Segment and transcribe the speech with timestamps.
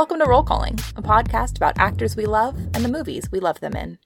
[0.00, 3.60] Welcome to Roll Calling, a podcast about actors we love and the movies we love
[3.60, 3.98] them in.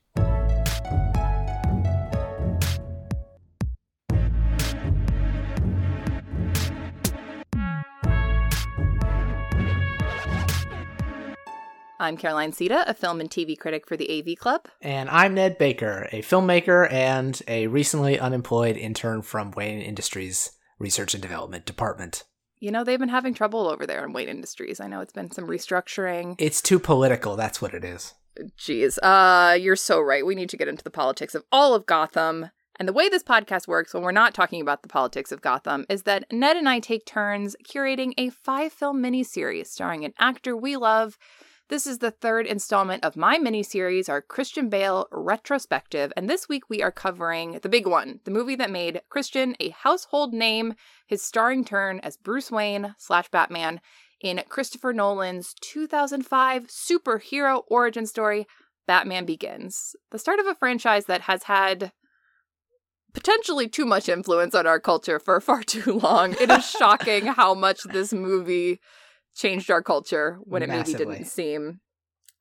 [12.01, 14.67] I'm Caroline Siede, a film and TV critic for the AV Club.
[14.83, 20.51] And I'm Ned Baker, a filmmaker and a recently unemployed intern from Wayne Industries
[20.81, 22.25] Research and Development Department.
[22.65, 24.81] You know, they've been having trouble over there in Wayne Industries.
[24.81, 26.35] I know it's been some restructuring.
[26.39, 28.15] It's too political, that's what it is.
[28.57, 30.25] Jeez, uh, you're so right.
[30.25, 32.49] We need to get into the politics of all of Gotham.
[32.79, 35.85] And the way this podcast works when we're not talking about the politics of Gotham
[35.91, 40.57] is that Ned and I take turns curating a five film miniseries starring an actor
[40.57, 41.19] we love
[41.69, 46.49] this is the third installment of my mini series, our Christian Bale retrospective, and this
[46.49, 50.75] week we are covering the big one, the movie that made Christian a household name,
[51.07, 53.81] his starring turn as Bruce Wayne slash Batman
[54.21, 58.47] in Christopher Nolan's 2005 superhero origin story,
[58.87, 59.97] Batman Begins.
[60.11, 61.93] The start of a franchise that has had
[63.15, 66.35] potentially too much influence on our culture for far too long.
[66.41, 68.81] It is shocking how much this movie
[69.35, 71.07] changed our culture when it Massively.
[71.07, 71.81] maybe didn't seem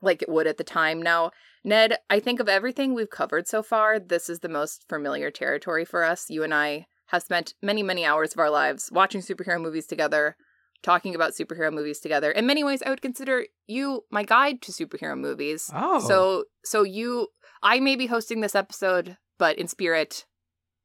[0.02, 1.02] like it would at the time.
[1.02, 1.32] Now,
[1.64, 5.86] Ned, I think of everything we've covered so far, this is the most familiar territory
[5.86, 6.30] for us.
[6.30, 10.36] You and I have spent many, many hours of our lives watching superhero movies together,
[10.82, 12.32] talking about superhero movies together.
[12.32, 15.70] In many ways, I would consider you my guide to superhero movies.
[15.74, 16.00] Oh.
[16.00, 17.30] So so you
[17.62, 20.26] I may be hosting this episode, but in spirit,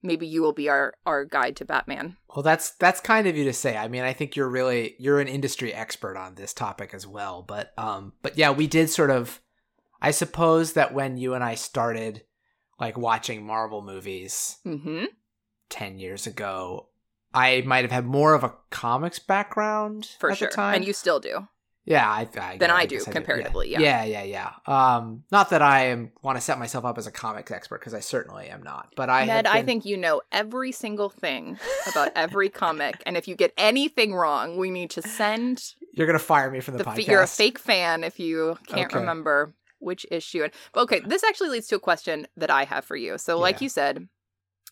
[0.03, 2.17] maybe you will be our our guide to Batman.
[2.35, 3.77] Well, that's that's kind of you to say.
[3.77, 7.43] I mean, I think you're really you're an industry expert on this topic as well.
[7.43, 9.41] But um, but yeah, we did sort of.
[10.01, 12.23] I suppose that when you and I started,
[12.79, 15.07] like watching Marvel movies, mm-hmm.
[15.69, 16.89] ten years ago,
[17.35, 20.29] I might have had more of a comics background at the time.
[20.29, 21.49] for sure, and you still do.
[21.89, 23.71] Yeah, I, I than I, I do comparatively.
[23.71, 23.81] Yeah.
[23.81, 24.53] yeah, yeah, yeah.
[24.67, 27.95] Um, not that I am want to set myself up as a comics expert because
[27.95, 28.93] I certainly am not.
[28.95, 29.53] But I, Ned, been...
[29.53, 31.59] I think you know every single thing
[31.91, 35.63] about every comic, and if you get anything wrong, we need to send.
[35.93, 37.07] You're gonna fire me from the, the podcast.
[37.07, 38.99] You're a fake fan if you can't okay.
[38.99, 40.43] remember which issue.
[40.43, 43.17] And okay, this actually leads to a question that I have for you.
[43.17, 43.65] So, like yeah.
[43.65, 44.09] you said,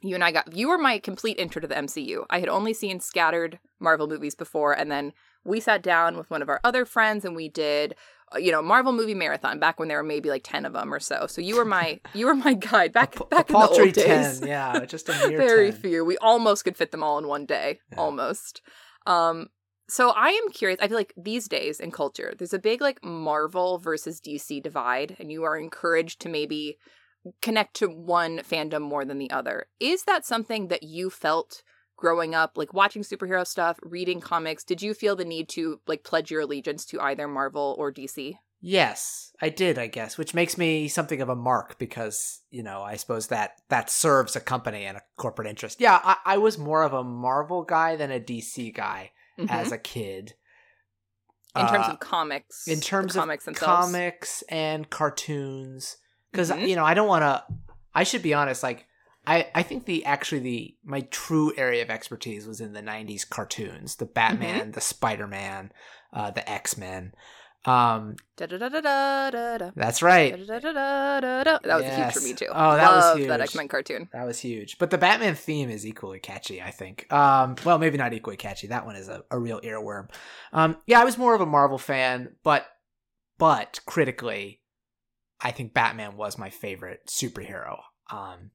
[0.03, 2.27] you and I got you were my complete intro to the MCU.
[2.29, 5.15] I had only seen scattered Marvel movies before, and then
[5.47, 7.95] we sat down with one of our other friends and we did
[8.35, 10.93] uh, you know Marvel movie marathon back when there were maybe like 10 of them
[10.93, 11.27] or so.
[11.27, 13.95] So you were my you were my guide back a, back a in the old
[13.95, 14.41] 10, days.
[14.47, 15.81] Yeah, just a very 10.
[15.81, 16.05] few.
[16.05, 17.99] We almost could fit them all in one day, yeah.
[17.99, 18.63] almost.
[19.07, 19.49] Um
[19.89, 20.81] so I am curious.
[20.83, 25.17] I feel like these days in culture, there's a big like Marvel versus DC divide
[25.21, 26.79] and you are encouraged to maybe
[27.43, 29.67] connect to one fandom more than the other.
[29.81, 31.63] Is that something that you felt
[31.97, 36.05] growing up like watching superhero stuff reading comics did you feel the need to like
[36.05, 40.59] pledge your allegiance to either marvel or dc yes i did i guess which makes
[40.59, 44.85] me something of a mark because you know i suppose that that serves a company
[44.85, 48.21] and a corporate interest yeah i, I was more of a marvel guy than a
[48.21, 49.51] dc guy mm-hmm.
[49.51, 50.35] as a kid
[51.55, 55.97] in terms uh, of comics in terms of comics, comics and cartoons
[56.31, 56.67] because mm-hmm.
[56.67, 57.43] you know i don't want to
[57.95, 58.87] i should be honest like
[59.27, 63.29] I, I think the actually the my true area of expertise was in the 90s
[63.29, 64.71] cartoons the batman mm-hmm.
[64.73, 65.73] the spider-man
[66.13, 67.13] uh, the x-men
[67.67, 68.53] um, that's
[70.01, 70.47] right.
[70.47, 71.97] That was yes.
[71.97, 72.47] huge for me too.
[72.49, 74.09] Oh that was huge that x-men cartoon.
[74.13, 74.79] That was huge.
[74.79, 77.13] But the batman theme is equally catchy i think.
[77.13, 78.69] Um, well maybe not equally catchy.
[78.69, 80.11] That one is a, a real earworm.
[80.53, 82.67] Um, yeah i was more of a marvel fan but
[83.37, 84.61] but critically
[85.41, 87.81] i think batman was my favorite superhero.
[88.13, 88.53] Um,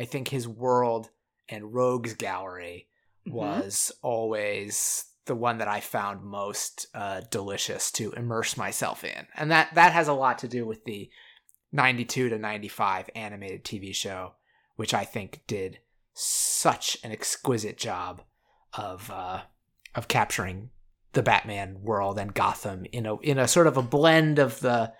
[0.00, 1.10] I think his world
[1.48, 2.88] and Rogues Gallery
[3.26, 3.36] mm-hmm.
[3.36, 9.50] was always the one that I found most uh, delicious to immerse myself in, and
[9.50, 11.10] that that has a lot to do with the
[11.72, 14.34] '92 to '95 animated TV show,
[14.76, 15.80] which I think did
[16.14, 18.22] such an exquisite job
[18.72, 19.42] of uh,
[19.94, 20.70] of capturing
[21.12, 24.94] the Batman world and Gotham in a in a sort of a blend of the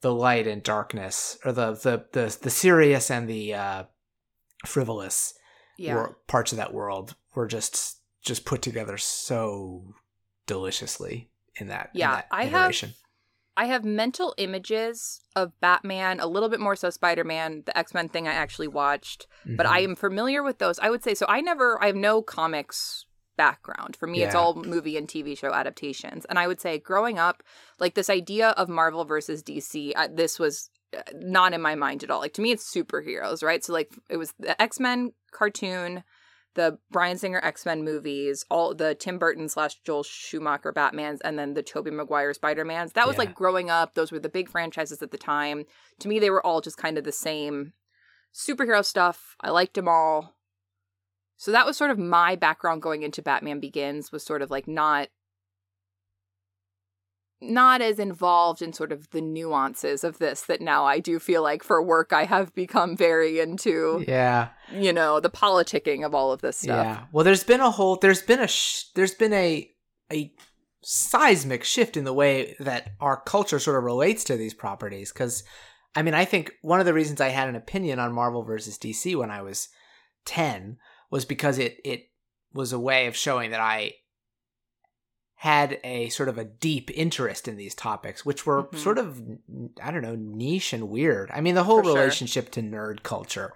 [0.00, 3.84] the light and darkness, or the the the, the serious and the uh,
[4.66, 5.34] frivolous
[5.78, 6.06] yeah.
[6.26, 9.94] parts of that world were just just put together so
[10.46, 12.74] deliciously in that yeah in that i have
[13.56, 18.26] i have mental images of batman a little bit more so spider-man the x-men thing
[18.26, 19.56] i actually watched mm-hmm.
[19.56, 22.20] but i am familiar with those i would say so i never i have no
[22.20, 23.06] comics
[23.36, 24.26] background for me yeah.
[24.26, 27.44] it's all movie and tv show adaptations and i would say growing up
[27.78, 32.02] like this idea of marvel versus dc I, this was Uh, not in my mind
[32.02, 32.20] at all.
[32.20, 33.62] Like to me, it's superheroes, right?
[33.62, 36.02] So like it was the X Men cartoon,
[36.54, 41.38] the Bryan Singer X Men movies, all the Tim Burton slash Joel Schumacher Batmans, and
[41.38, 42.92] then the Tobey Maguire Spider Mans.
[42.94, 43.20] That was Yeah.
[43.24, 43.94] like growing up.
[43.94, 45.66] Those were the big franchises at the time.
[46.00, 47.74] To me, they were all just kind of the same
[48.34, 49.36] superhero stuff.
[49.40, 50.36] I liked them all.
[51.36, 54.66] So that was sort of my background going into Batman Begins was sort of like
[54.66, 55.08] not
[57.40, 61.42] not as involved in sort of the nuances of this that now I do feel
[61.42, 64.48] like for work I have become very into, Yeah.
[64.72, 66.84] you know, the politicking of all of this stuff.
[66.84, 67.04] Yeah.
[67.12, 69.70] Well, there's been a whole there's been a sh- there's been a
[70.12, 70.32] a
[70.82, 75.44] seismic shift in the way that our culture sort of relates to these properties cuz
[75.94, 78.78] I mean, I think one of the reasons I had an opinion on Marvel versus
[78.78, 79.68] DC when I was
[80.26, 80.76] 10
[81.10, 82.10] was because it it
[82.52, 83.94] was a way of showing that I
[85.42, 88.78] had a sort of a deep interest in these topics which were Mhm.
[88.78, 89.22] sort of
[89.80, 91.30] I don't know, niche and weird.
[91.32, 91.94] I mean, the whole For sure.
[91.94, 93.52] relationship to nerd culture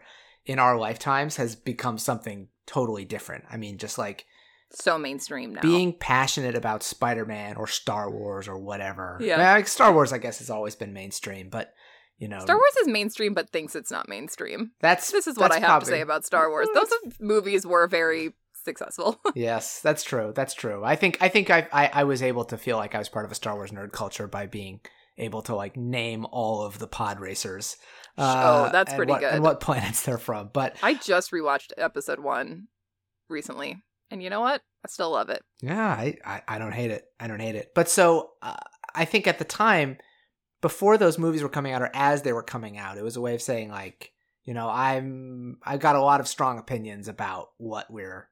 [0.46, 3.44] in our lifetimes has become something totally different.
[3.50, 4.26] I mean, just like
[4.70, 5.60] So mainstream now.
[5.60, 9.18] being passionate about Spider-Man or Star Wars or whatever.
[9.20, 9.38] Yeah.
[9.38, 11.74] Well, like Star Wars, I guess, has always been mainstream, but
[12.18, 14.70] you know, Star Wars is mainstream but thinks it's not mainstream.
[14.80, 16.68] That's This is what I have probably- to say about Star Wars.
[16.72, 18.34] Those movies were very
[18.64, 19.20] successful.
[19.34, 20.32] yes, that's true.
[20.34, 20.84] That's true.
[20.84, 23.24] I think I think I, I I was able to feel like I was part
[23.24, 24.80] of a Star Wars nerd culture by being
[25.18, 27.76] able to like name all of the pod racers.
[28.18, 29.34] Oh, that's and pretty what- good.
[29.34, 30.50] And what planets they're from.
[30.52, 32.66] But I just rewatched episode 1
[33.28, 33.82] recently.
[34.10, 34.62] And you know what?
[34.84, 35.42] I still love it.
[35.62, 37.04] Yeah, I, I, I don't hate it.
[37.18, 37.72] I don't hate it.
[37.74, 38.56] But so uh,
[38.94, 39.96] I think at the time,
[40.60, 43.20] before those movies were coming out or as they were coming out, it was a
[43.20, 44.12] way of saying like,
[44.44, 48.28] you know, I'm I've got a lot of strong opinions about what we're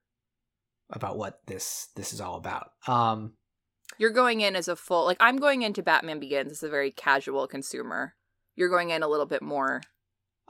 [0.92, 2.70] about what this this is all about.
[2.86, 3.34] Um,
[3.98, 6.90] You're going in as a full like I'm going into Batman Begins as a very
[6.90, 8.14] casual consumer.
[8.56, 9.82] You're going in a little bit more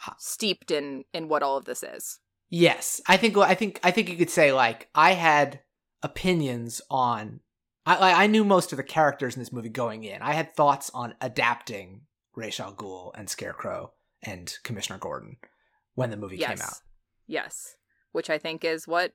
[0.03, 0.17] Ah.
[0.19, 2.21] steeped in in what all of this is.
[2.49, 5.61] yes, I think I think I think you could say like I had
[6.03, 7.41] opinions on.
[7.87, 10.23] I I I knew most of the characters in this movie going in.
[10.23, 12.03] I had thoughts on adapting
[12.35, 15.37] Ra's al Ghul and Scarecrow and Commissioner Gordon
[15.95, 16.49] when the movie yes.
[16.49, 16.81] came out.
[17.27, 17.77] Yes.
[18.13, 19.13] Which I think is what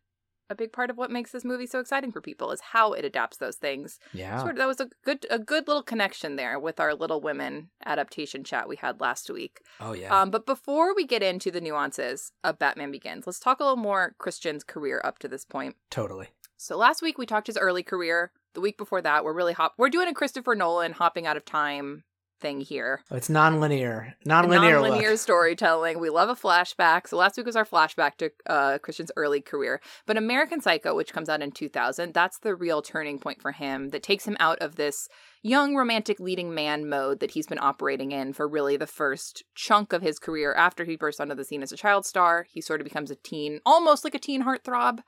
[0.49, 3.05] a big part of what makes this movie so exciting for people is how it
[3.05, 3.99] adapts those things.
[4.13, 4.39] Yeah.
[4.39, 7.69] Sort of that was a good a good little connection there with our Little Women
[7.85, 9.61] adaptation chat we had last week.
[9.79, 10.21] Oh yeah.
[10.21, 13.77] Um, but before we get into the nuances of Batman Begins, let's talk a little
[13.77, 15.75] more Christian's career up to this point.
[15.89, 16.29] totally.
[16.57, 18.31] So last week we talked his early career.
[18.53, 19.73] The week before that, we're really hop.
[19.77, 22.05] We're doing a Christopher Nolan hopping out of time
[22.39, 23.01] thing here.
[23.11, 25.09] Oh, it's nonlinear, nonlinear, Non-linear.
[25.11, 25.19] look.
[25.19, 25.99] Storytelling.
[25.99, 27.07] We love a flashback.
[27.07, 29.81] So last week was our flashback to uh, Christian's early career.
[30.05, 33.89] But American Psycho, which comes out in 2000, that's the real turning point for him
[33.89, 35.07] that takes him out of this
[35.41, 39.93] young romantic leading man mode that he's been operating in for really the first chunk
[39.93, 40.53] of his career.
[40.53, 43.15] After he burst onto the scene as a child star, he sort of becomes a
[43.15, 44.99] teen, almost like a teen heartthrob.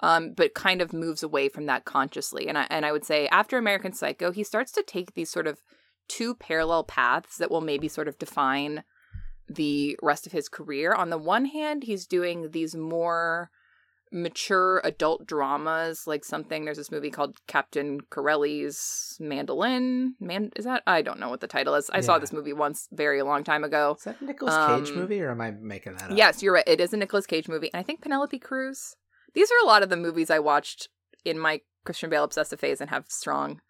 [0.00, 2.48] Um, but kind of moves away from that consciously.
[2.48, 5.46] And I and I would say after American Psycho, he starts to take these sort
[5.46, 5.62] of
[6.08, 8.84] two parallel paths that will maybe sort of define
[9.48, 10.92] the rest of his career.
[10.94, 13.50] On the one hand, he's doing these more
[14.12, 16.64] mature adult dramas, like something.
[16.64, 20.14] There's this movie called Captain Corelli's Mandolin.
[20.20, 20.82] Man, is that?
[20.86, 21.90] I don't know what the title is.
[21.90, 23.96] I saw this movie once, very long time ago.
[23.98, 26.16] Is that a Nicolas Cage Um, movie, or am I making that up?
[26.16, 26.64] Yes, you're right.
[26.66, 28.94] It is a Nicolas Cage movie, and I think Penelope Cruz.
[29.34, 30.88] These are a lot of the movies I watched
[31.24, 33.60] in my Christian Bale obsessive phase and have strong,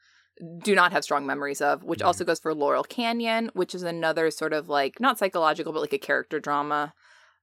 [0.63, 1.85] do not have strong memories of.
[1.85, 2.07] Which Mhm.
[2.07, 5.93] also goes for Laurel Canyon, which is another sort of like not psychological, but like
[5.93, 6.93] a character drama.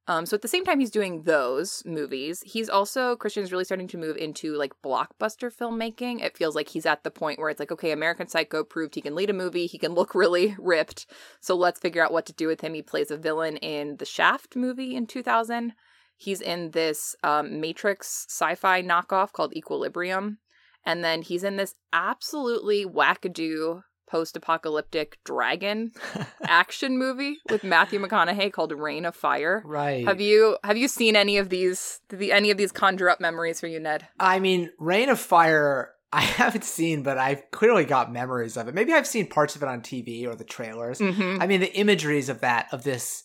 [0.07, 3.87] Um, so at the same time he's doing those movies, he's also Christian's really starting
[3.89, 6.23] to move into like blockbuster filmmaking.
[6.23, 9.01] It feels like he's at the point where it's like, okay, American Psycho proved he
[9.01, 11.05] can lead a movie, he can look really ripped.
[11.39, 12.73] So let's figure out what to do with him.
[12.73, 15.73] He plays a villain in the Shaft movie in 2000.
[16.17, 20.39] He's in this um, Matrix sci-fi knockoff called Equilibrium,
[20.85, 25.91] and then he's in this absolutely wackadoo post-apocalyptic dragon
[26.43, 29.63] action movie with Matthew McConaughey called Reign of Fire.
[29.65, 30.05] right.
[30.05, 32.01] Have you have you seen any of these?
[32.09, 34.07] The, any of these conjure up memories for you, Ned?
[34.19, 35.91] I mean, Reign of Fire.
[36.13, 38.75] I haven't seen, but I've clearly got memories of it.
[38.75, 40.99] Maybe I've seen parts of it on TV or the trailers.
[40.99, 41.41] Mm-hmm.
[41.41, 43.23] I mean, the imageries of that of this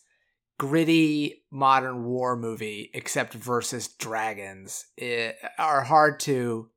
[0.57, 6.71] gritty modern war movie, except versus dragons, eh, are hard to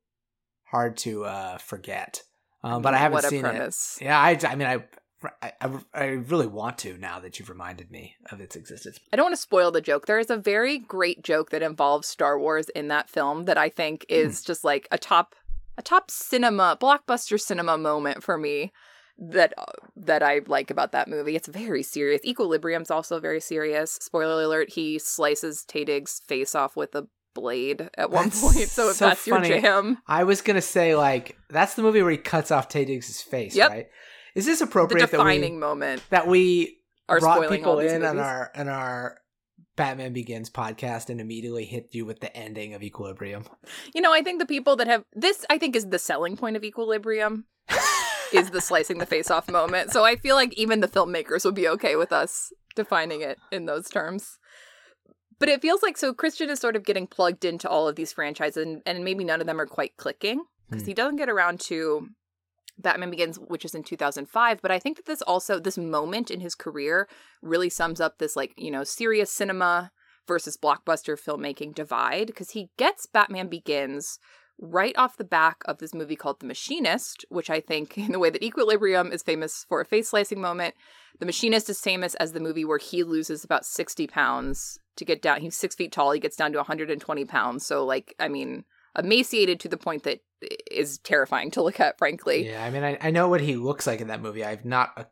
[0.70, 2.22] hard to uh, forget.
[2.62, 3.98] Um, but I haven't what a seen premise.
[4.00, 4.04] it.
[4.04, 4.84] Yeah, I, I mean, I,
[5.60, 8.98] I, I really want to now that you've reminded me of its existence.
[9.12, 10.06] I don't want to spoil the joke.
[10.06, 13.68] There is a very great joke that involves Star Wars in that film that I
[13.68, 14.14] think Hmm.
[14.14, 15.34] is just like a top
[15.78, 18.70] a top cinema blockbuster cinema moment for me
[19.18, 19.64] that uh,
[19.96, 21.36] that I like about that movie.
[21.36, 22.20] It's very serious.
[22.24, 23.92] Equilibrium's also very serious.
[24.00, 28.68] Spoiler alert, he slices Taye Diggs' face off with a blade at one That's point.
[28.68, 29.48] So if so that's funny.
[29.48, 32.86] your jam, I was gonna say like that's the movie where he cuts off Taye
[32.86, 33.70] Diggs' face, Yep.
[33.70, 33.86] right?
[34.34, 38.04] Is this the appropriate that defining we moment that we are brought spoiling people in
[38.04, 39.18] on our on our
[39.76, 43.44] Batman Begins podcast and immediately hit you with the ending of Equilibrium?
[43.94, 46.56] You know, I think the people that have this, I think, is the selling point
[46.56, 47.46] of Equilibrium.
[48.32, 49.90] is the slicing the face off moment.
[49.90, 53.66] So I feel like even the filmmakers would be okay with us defining it in
[53.66, 54.38] those terms.
[55.40, 58.12] But it feels like so Christian is sort of getting plugged into all of these
[58.12, 60.88] franchises, and, and maybe none of them are quite clicking because Hmm.
[60.90, 62.10] he doesn't get around to
[62.78, 64.60] Batman Begins, which is in 2005.
[64.62, 67.08] But I think that this also, this moment in his career
[67.42, 69.90] really sums up this, like, you know, serious cinema
[70.28, 74.18] versus blockbuster filmmaking divide because he gets Batman Begins
[74.58, 78.18] right off the back of this movie called The Machinist, which I think, in the
[78.18, 80.74] way that Equilibrium is famous for a face slicing moment,
[81.18, 85.22] The Machinist is famous as the movie where he loses about 60 pounds to get
[85.22, 85.40] down.
[85.40, 87.64] He's six feet tall, he gets down to 120 pounds.
[87.66, 88.64] So, like, I mean,
[88.98, 90.20] emaciated to the point that
[90.70, 92.48] is terrifying to look at, frankly.
[92.48, 94.44] Yeah, I mean, I, I know what he looks like in that movie.
[94.44, 95.06] I have not a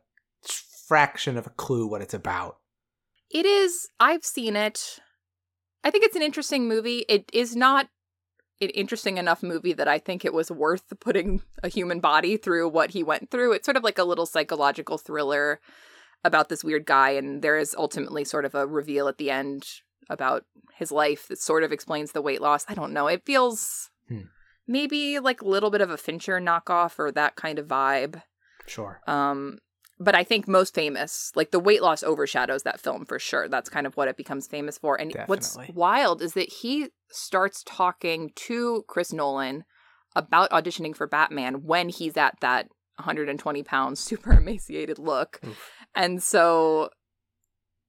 [0.87, 2.57] fraction of a clue what it's about.
[3.29, 3.87] It is.
[3.99, 4.99] I've seen it.
[5.83, 7.05] I think it's an interesting movie.
[7.07, 7.89] It is not
[8.59, 12.69] an interesting enough movie that I think it was worth putting a human body through
[12.69, 13.53] what he went through.
[13.53, 15.61] It's sort of like a little psychological thriller
[16.23, 19.65] about this weird guy, and there is ultimately sort of a reveal at the end
[20.09, 20.43] about
[20.75, 22.65] his life that sort of explains the weight loss.
[22.67, 23.07] I don't know.
[23.07, 24.21] It feels Hmm.
[24.67, 28.21] maybe like a little bit of a Fincher knockoff or that kind of vibe.
[28.65, 29.01] Sure.
[29.07, 29.59] Um,
[29.99, 33.47] but I think most famous, like the weight loss overshadows that film for sure.
[33.49, 34.99] That's kind of what it becomes famous for.
[34.99, 39.65] And what's wild is that he starts talking to Chris Nolan
[40.15, 45.39] about auditioning for Batman when he's at that 120 pounds, super emaciated look.
[45.45, 45.69] Oof.
[45.95, 46.89] And so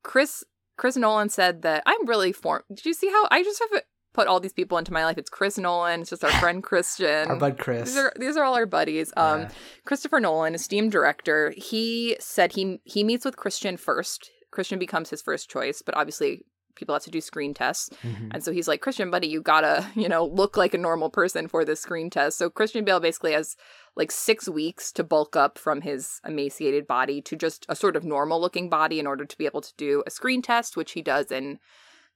[0.02, 0.45] Chris
[0.76, 2.62] Chris Nolan said that I'm really form.
[2.69, 3.83] Did you see how I just have
[4.14, 5.19] put all these people into my life?
[5.19, 6.00] It's Chris Nolan.
[6.00, 7.28] It's just our friend Christian.
[7.28, 7.90] Our bud Chris.
[7.90, 9.12] These are these are all our buddies.
[9.16, 9.50] Um, Yeah.
[9.85, 14.30] Christopher Nolan, esteemed director, he said he he meets with Christian first.
[14.50, 16.45] Christian becomes his first choice, but obviously
[16.80, 17.90] people have to do screen tests.
[18.02, 18.30] Mhm.
[18.32, 21.46] And so he's like, Christian, buddy, you gotta, you know, look like a normal person
[21.46, 22.37] for this screen test.
[22.38, 23.56] So Christian Bale basically has
[23.94, 28.04] like six weeks to bulk up from his emaciated body to just a sort of
[28.04, 31.02] normal looking body in order to be able to do a screen test, which he
[31.02, 31.58] does in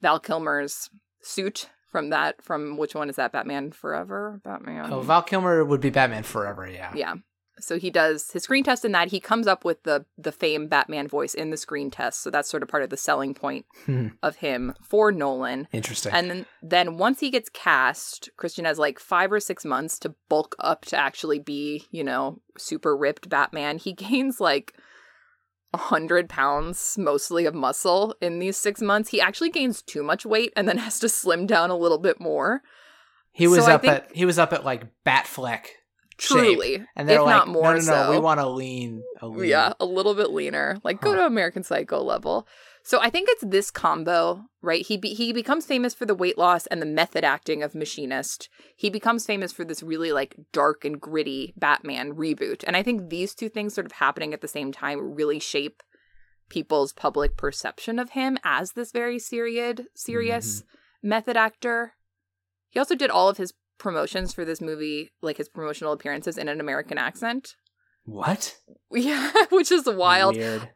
[0.03, 0.91] Val Kilmer's
[1.21, 3.31] suit from that, from which one is that?
[3.31, 4.41] Batman Forever?
[4.43, 4.93] Batman.
[4.93, 6.69] Oh, Val Kilmer would be Batman forever.
[6.69, 6.93] Yeah.
[6.95, 7.15] Yeah.
[7.61, 9.09] So he does his screen test in that.
[9.09, 12.21] He comes up with the the fame Batman voice in the screen test.
[12.23, 14.09] So that's sort of part of the selling point Hmm.
[14.23, 15.69] of him for Nolan.
[15.73, 16.13] Interesting.
[16.13, 20.15] And then then once he gets cast, Christian has like 5 or 6 months to
[20.29, 23.79] bulk up to actually be, you know, super ripped Batman.
[23.79, 24.75] He gains like
[25.73, 29.11] a hundred pounds mostly of muscle in these six months.
[29.11, 32.21] He actually gains too much weight and then has to slim down a little bit
[32.21, 32.63] more.
[33.33, 35.67] he was so up think- at he was up at like Batfleck.
[36.19, 36.39] Shape.
[36.39, 36.85] Truly.
[36.97, 38.11] And they're if like, not more no, no, no, so.
[38.11, 39.49] we want to lean, a lean.
[39.49, 40.79] Yeah, a little bit leaner.
[40.85, 42.47] Like go to American Psycho level.
[42.87, 44.85] So I think it's this combo, right?
[44.85, 48.51] He be- he becomes famous for the weight loss and the method acting of Machinist.
[48.77, 52.63] He becomes famous for this really like dark and gritty Batman reboot.
[52.67, 55.83] And I think these two things sort of happening at the same time really shape
[56.51, 59.85] people's public perception of him as this very serious mm-hmm.
[59.95, 60.63] serious
[61.03, 61.95] method actor.
[62.69, 66.49] He also did all of his promotions for this movie, like his promotional appearances in
[66.49, 67.55] an American accent.
[68.05, 68.57] What?
[68.93, 70.37] Yeah, which is wild.
[70.37, 70.69] Weird.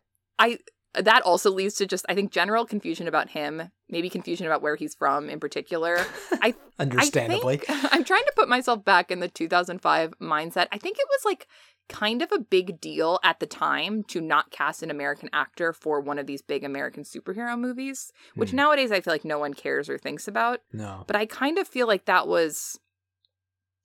[0.95, 4.75] That also leads to just, I think, general confusion about him, maybe confusion about where
[4.75, 6.05] he's from in particular.
[6.43, 7.61] I Understandably.
[7.69, 10.67] I I'm trying to put myself back in the 2005 mindset.
[10.73, 11.47] I think it was like
[11.89, 16.01] kind of a big deal at the time to not cast an American actor for
[16.01, 18.57] one of these big American superhero movies, which Hmm.
[18.57, 20.61] nowadays I feel like no one cares or thinks about.
[20.73, 21.05] no.
[21.07, 22.81] But I kind of feel like that was.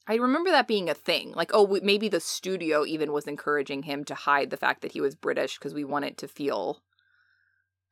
[0.08, 1.32] I remember that being a thing.
[1.34, 5.02] Like, oh, maybe the studio even was encouraging him to hide the fact that he
[5.02, 6.82] was British because we want it to feel,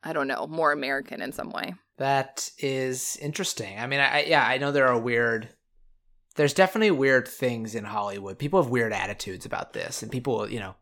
[0.02, 1.74] I don't know, more American in some way.
[1.96, 3.78] That is interesting.
[3.78, 5.48] I mean, I, I yeah, I know there are weird.
[6.36, 8.38] There's definitely weird things in Hollywood.
[8.38, 10.74] People have weird attitudes about this, and people, you know,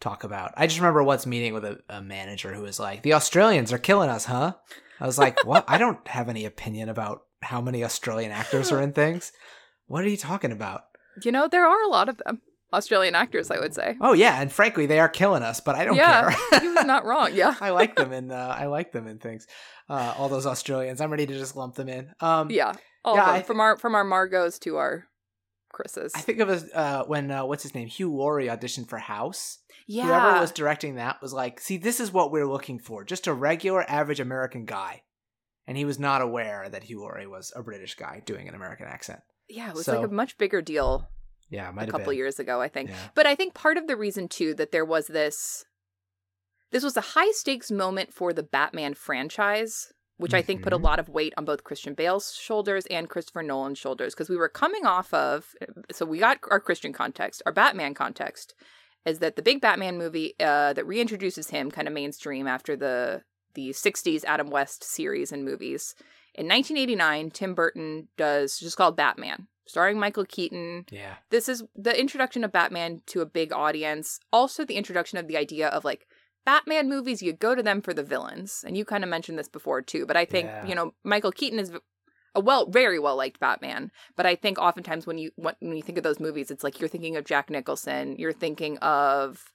[0.00, 0.52] talk about.
[0.56, 3.78] I just remember once meeting with a, a manager who was like, "The Australians are
[3.78, 4.54] killing us, huh?"
[4.98, 5.64] I was like, "What?
[5.68, 9.32] I don't have any opinion about how many Australian actors are in things.
[9.86, 10.84] What are you talking about?"
[11.22, 12.40] You know, there are a lot of them.
[12.72, 13.96] Australian actors, I would say.
[14.00, 16.60] Oh yeah, and frankly, they are killing us, but I don't yeah, care.
[16.60, 17.30] he was not wrong.
[17.32, 17.54] Yeah.
[17.60, 19.46] I like them and uh, I like them in things.
[19.88, 22.10] Uh, all those Australians, I'm ready to just lump them in.
[22.20, 22.74] Um, Yeah.
[23.04, 23.34] All Yeah, of them.
[23.36, 25.06] I from our from our Margos to our
[25.72, 26.12] Chris's.
[26.14, 29.58] I think of uh, when uh, what's his name Hugh Laurie auditioned for House.
[29.86, 30.06] yeah.
[30.06, 33.88] Whoever was directing that was like, "See, this is what we're looking for—just a regular,
[33.88, 35.02] average American guy."
[35.68, 38.86] and he was not aware that Hugh Laurie was a British guy doing an American
[38.86, 39.20] accent.
[39.48, 41.08] Yeah, it was So- like a much bigger deal
[41.48, 42.16] Yeah, a couple been.
[42.16, 42.90] years ago, I think.
[42.90, 43.08] Yeah.
[43.14, 45.64] But I think part of the reason too that there was this
[46.72, 50.78] this was a high stakes moment for the Batman franchise, which I think put a
[50.78, 50.82] Mhm.
[50.82, 54.48] lot of weight on both Christian Bale's shoulders and Christopher Nolan's shoulders because we were
[54.48, 55.54] coming off of
[55.92, 58.54] so we got our Christian context, our Batman context
[59.04, 63.22] is that the big Batman movie uh, that reintroduces him kind of mainstream after the
[63.54, 65.94] the 60s Adam West series and movies.
[66.36, 71.14] In 1989, Tim Burton does just called Batman, starring Michael Keaton, Yeah.
[71.30, 74.20] this is the introduction of Batman to a big audience.
[74.32, 76.06] Also, the introduction of the idea of like
[76.44, 78.62] Batman movies, you go to them for the villains.
[78.66, 80.66] And you kind of mentioned this before too, but I think, Yeah.
[80.66, 81.72] you know, Michael Keaton is
[82.34, 83.90] a well, very well liked Batman.
[84.14, 86.88] But I think oftentimes when you when you think of those movies, it's like you're
[86.88, 89.50] thinking of Jack Nicholson, you're thinking of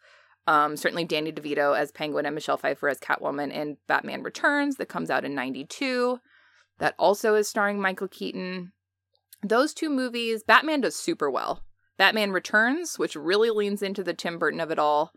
[0.48, 4.88] um, certainly Danny DeVito as Penguin and Michelle Pfeiffer as Catwoman in Batman Returns that
[4.90, 6.20] comes out in 92.
[6.82, 8.72] That also is starring Michael Keaton.
[9.44, 11.64] Those two movies, Batman does super well.
[12.00, 15.12] Batman Returns, which really leans into the Tim Burton of it all,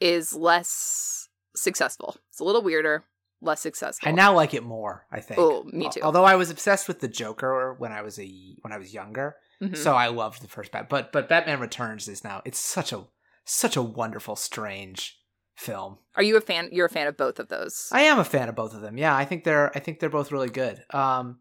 [0.00, 2.16] is less successful.
[2.30, 3.04] It's a little weirder,
[3.42, 4.08] less successful.
[4.08, 5.06] I now like it more.
[5.12, 5.38] I think.
[5.38, 6.00] Oh, me too.
[6.00, 9.36] Although I was obsessed with the Joker when I was a when I was younger,
[9.60, 9.76] Mhm.
[9.76, 10.88] so I loved the first Bat.
[10.88, 13.04] But but Batman Returns is now it's such a
[13.44, 15.20] such a wonderful, strange
[15.54, 15.98] film.
[16.16, 16.68] Are you a fan?
[16.72, 17.88] You're a fan of both of those.
[17.92, 18.96] I am a fan of both of them.
[18.98, 20.82] Yeah, I think they're I think they're both really good.
[20.90, 21.38] Um,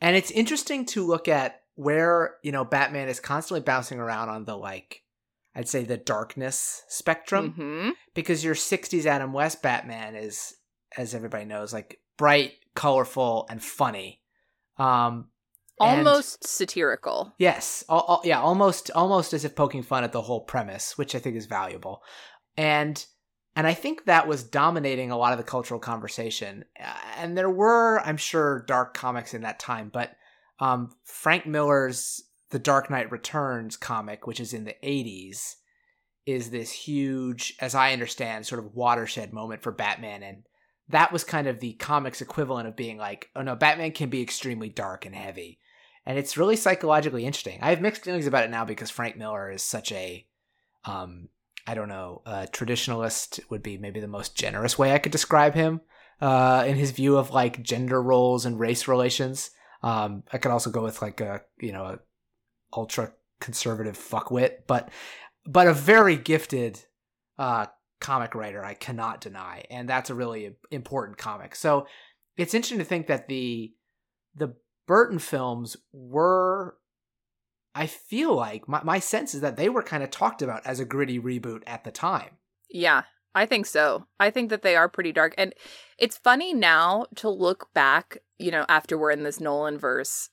[0.00, 4.44] and it's interesting to look at where you know Batman is constantly bouncing around on
[4.44, 5.02] the like,
[5.54, 10.54] I'd say the darkness spectrum hmm because your '60s Adam West Batman is,
[10.96, 14.20] as everybody knows, like bright, colorful, and funny.
[14.76, 15.28] Um,
[15.80, 17.32] and- Almost satirical.
[17.38, 21.14] Yes, al- al- yeah, almost almost as if poking fun at the whole premise, which
[21.14, 22.02] I think is valuable,
[22.56, 23.02] and
[23.60, 26.64] and I think that was dominating a lot of the cultural conversation.
[26.82, 30.16] Uh, And there were, I'm sure, dark comics in that time, but
[30.60, 35.56] um, Frank Miller's The Dark Knight Returns comic, which is in the 80s,
[36.24, 40.44] is this huge, as I understand, sort of watershed moment for Batman, and
[40.88, 44.22] that was kind of the comics equivalent of being like, oh no, Batman can be
[44.22, 45.58] extremely dark and heavy
[46.06, 47.58] and it's really psychologically interesting.
[47.60, 50.26] I have mixed feelings about it now because Frank Miller is such a,
[50.84, 51.28] um,
[51.66, 55.54] I don't know, a traditionalist would be maybe the most generous way I could describe
[55.54, 55.80] him,
[56.20, 59.50] uh, in his view of like gender roles and race relations.
[59.82, 61.98] Um, I could also go with like a, you know, a
[62.72, 64.90] ultra conservative fuckwit, but,
[65.46, 66.84] but a very gifted,
[67.38, 67.66] uh,
[68.00, 68.64] comic writer.
[68.64, 71.54] I cannot deny, and that's a really important comic.
[71.54, 71.86] So
[72.36, 73.72] it's interesting to think that the,
[74.34, 74.54] the
[74.86, 76.76] Burton films were
[77.74, 80.80] I feel like my, my sense is that they were kind of talked about as
[80.80, 82.38] a gritty reboot at the time.
[82.68, 83.02] Yeah,
[83.34, 84.06] I think so.
[84.18, 85.34] I think that they are pretty dark.
[85.38, 85.54] And
[85.98, 90.30] it's funny now to look back, you know, after we're in this Nolan verse,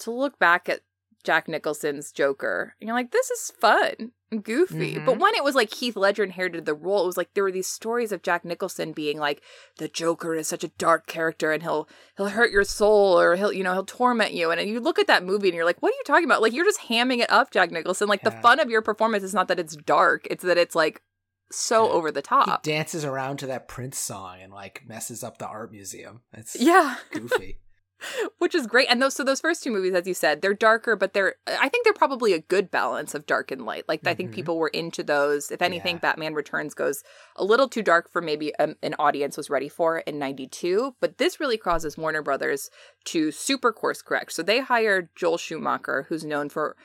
[0.00, 0.80] to look back at
[1.22, 2.74] Jack Nicholson's Joker.
[2.80, 4.94] And you're like, this is fun goofy.
[4.96, 5.04] Mhm.
[5.06, 7.52] But when it was like Heath Ledger inherited the role, it was like there were
[7.52, 9.42] these stories of Jack Nicholson being like,
[9.78, 13.52] the Joker is such a dark character and he'll he'll hurt your soul or he'll,
[13.52, 14.50] you know, he'll torment you.
[14.50, 16.42] And you look at that movie and you're like, what are you talking about?
[16.42, 18.08] Like you're just hamming it up, Jack Nicholson.
[18.08, 21.02] Like the fun of your performance is not that it's dark, it's that it's like
[21.52, 21.92] so Yeah.
[21.92, 22.64] over the top.
[22.66, 26.22] He dances around to that Prince song and like messes up the art museum.
[26.32, 27.58] It's Yeah, goofy.
[28.38, 28.88] Which is great.
[28.90, 31.68] And those so those first two movies, as you said, they're darker, but they're I
[31.68, 33.84] think they're probably a good balance of dark and light.
[33.88, 34.34] Like I think Mhm.
[34.34, 35.50] people were into those.
[35.50, 36.00] If anything, Yeah.
[36.00, 37.02] Batman Returns goes
[37.36, 40.96] a little too dark for maybe um, an audience was ready for in '92.
[41.00, 42.70] But this really causes Warner Brothers
[43.06, 44.32] to super course correct.
[44.32, 46.76] So they hired Joel Schumacher, who's known for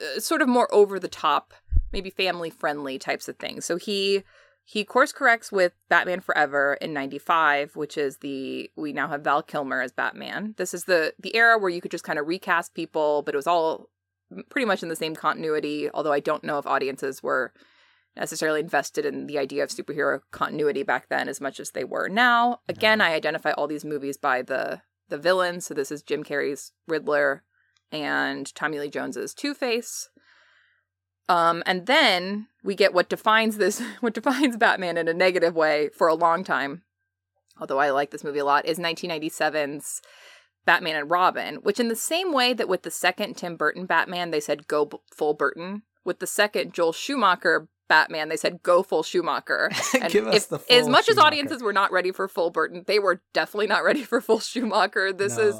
[0.00, 1.54] uh, sort of more over the top,
[1.92, 3.64] maybe family friendly types of things.
[3.64, 4.24] So he
[4.68, 9.40] he course corrects with Batman Forever in 95, which is the we now have Val
[9.40, 10.54] Kilmer as Batman.
[10.58, 13.38] This is the the era where you could just kind of recast people, but it
[13.38, 13.88] was all
[14.50, 17.52] pretty much in the same continuity, although I don't know if audiences were
[18.16, 22.08] necessarily invested in the idea of superhero continuity back then as much as they were
[22.08, 22.58] now.
[22.68, 25.66] Again, I identify all these movies by the the villains.
[25.66, 27.44] So this is Jim Carrey's Riddler
[27.92, 30.10] and Tommy Lee Jones's Two-Face.
[31.28, 35.90] Um, and then we get what defines this, what defines Batman in a negative way
[35.90, 36.82] for a long time.
[37.58, 40.02] Although I like this movie a lot, is 1997's
[40.66, 44.30] Batman and Robin, which in the same way that with the second Tim Burton Batman,
[44.30, 45.82] they said go b- full Burton.
[46.04, 49.70] With the second Joel Schumacher Batman, they said go full Schumacher.
[50.00, 52.50] And Give us if, the full as much as audiences were not ready for full
[52.50, 55.12] Burton, they were definitely not ready for full Schumacher.
[55.12, 55.58] This is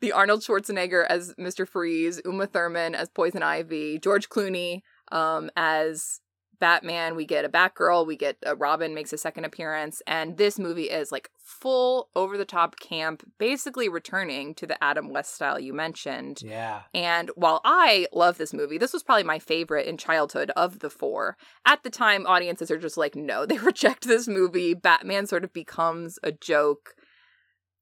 [0.00, 1.66] the Arnold Schwarzenegger as Mr.
[1.66, 6.20] Freeze, Uma Thurman as Poison Ivy, George Clooney um, as
[6.60, 10.58] Batman, we get a Batgirl, we get a Robin makes a second appearance, and this
[10.58, 15.58] movie is like full over the top camp, basically returning to the Adam West style
[15.58, 16.42] you mentioned.
[16.42, 16.82] Yeah.
[16.94, 20.90] And while I love this movie, this was probably my favorite in childhood of the
[20.90, 21.36] four.
[21.64, 24.74] At the time, audiences are just like, no, they reject this movie.
[24.74, 26.94] Batman sort of becomes a joke,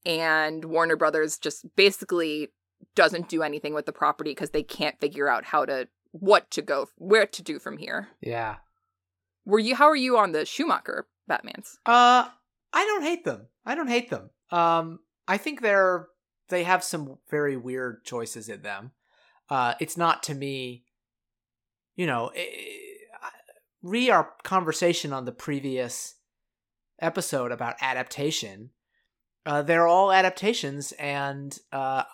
[0.07, 2.49] and Warner Brothers just basically
[2.95, 5.89] doesn't do anything with the property because they can't figure out how to
[6.21, 8.09] what to go where to do from here.
[8.21, 8.57] Yeah.
[9.45, 11.77] Were you how are you on the Schumacher Batmans?
[11.87, 12.29] Uh
[12.73, 13.47] I don't hate them.
[13.65, 14.31] I don't hate them.
[14.51, 16.09] Um I think they're
[16.49, 18.93] they have some very weird choices in them.
[19.49, 20.85] Uh it's not to me
[21.97, 22.45] you know, eh,
[23.83, 26.15] re our conversation on the previous
[27.01, 28.71] episode about adaptation.
[29.47, 32.05] Uh they're all adaptations and uh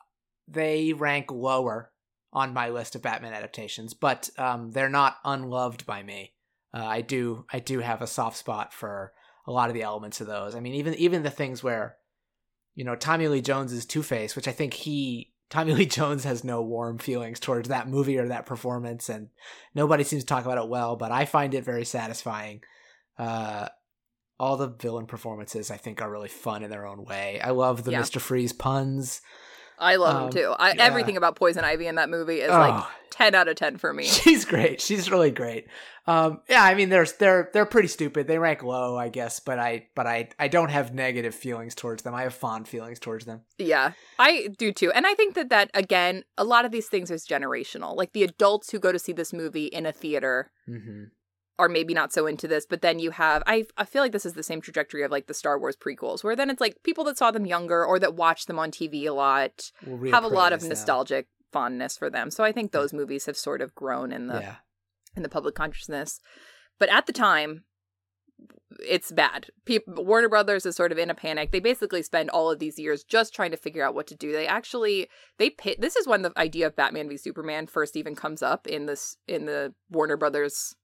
[0.47, 1.91] they rank lower
[2.35, 6.33] on my list of Batman adaptations, but um, they're not unloved by me.
[6.75, 9.13] Uh, I do I do have a soft spot for
[9.47, 10.57] a lot of the elements of those.
[10.57, 11.97] I mean, even even the things where,
[12.75, 16.43] you know, Tommy Lee Jones's Two Face, which I think he Tommy Lee Jones has
[16.43, 19.29] no warm feelings towards that movie or that performance, and
[19.73, 20.97] nobody seems to talk about it well.
[20.97, 22.63] But I find it very satisfying.
[23.17, 23.69] Uh,
[24.41, 27.41] all the villain performances I think are really fun in their own way.
[27.41, 28.01] I love the Yeah.
[28.01, 29.21] Mister Freeze puns.
[29.79, 30.55] I love Um, him too.
[30.59, 30.83] I, yeah.
[30.85, 32.91] Everything about Poison Ivy in that movie is like Oh.
[33.11, 34.05] ten out of ten for me.
[34.23, 34.81] She's great.
[34.81, 35.67] She's really great.
[36.07, 38.27] Um, yeah, I mean, there's they're they're pretty stupid.
[38.27, 42.03] They rank low, I guess, but I but I I don't have negative feelings towards
[42.03, 42.15] them.
[42.15, 43.41] I have fond feelings towards them.
[43.59, 44.93] Yeah, I do too.
[44.93, 47.97] And I think that that again, a lot of these things is generational.
[47.97, 51.05] Like the adults who go to see this movie in a theater Mm-hmm.
[51.59, 54.27] Are maybe not so into this, but then you have I I feel like this
[54.27, 57.05] is the same trajectory of like the Star Wars prequels, where then it's like people
[57.05, 59.71] that saw them younger or that watched them on TV a lot
[60.11, 62.31] have a lot of nostalgic fondness for them.
[62.31, 64.57] So I think those movies have sort of grown in the Yeah,
[65.17, 66.21] in the public consciousness.
[66.81, 67.63] But at the time,
[68.85, 69.51] it's bad.
[69.65, 71.53] People, Warner Brothers is sort of in a panic.
[71.53, 74.33] They basically spend all of these years just trying to figure out what to do.
[74.33, 75.81] They actually they pit.
[75.81, 79.17] This is when the idea of Batman v Superman first even comes up in this
[79.29, 80.75] in the Warner Brothers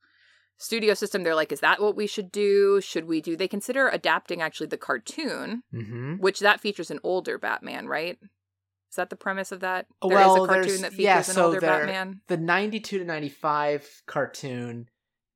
[0.60, 1.24] studio system.
[1.24, 2.80] They're like, is that what we should do?
[2.80, 3.36] Should we do?
[3.36, 6.16] They consider adapting actually the cartoon, mm-hmm.
[6.16, 8.18] which that features an older Batman, right?
[8.90, 9.86] Is that the premise of that?
[10.02, 11.18] There is well, a cartoon that features yeah.
[11.18, 12.20] an So older there, Batman.
[12.26, 14.88] the '92 to '95 cartoon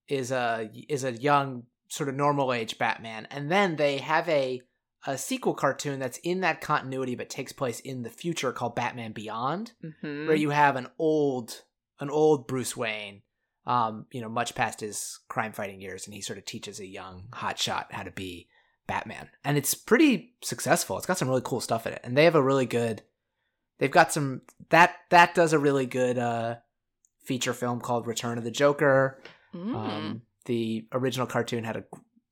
[0.09, 4.61] is a is a young sort of normal age Batman, and then they have a
[5.07, 9.13] a sequel cartoon that's in that continuity but takes place in the future called Batman
[9.13, 9.73] Beyond.
[9.83, 10.27] Mhm.
[10.27, 11.63] where you have an old
[12.01, 13.23] an old Bruce Wayne,
[13.67, 16.87] um, you know, much past his crime fighting years, and he sort of teaches a
[16.87, 18.49] young hotshot how to be
[18.87, 20.97] Batman, and it's pretty successful.
[20.99, 23.03] It's got some really cool stuff in it, and they have a really good.
[23.79, 26.57] They've got some that that does a really good uh,
[27.25, 29.19] feature film called Return of the Joker.
[29.55, 29.75] Mm.
[29.75, 31.85] Um, the original cartoon had a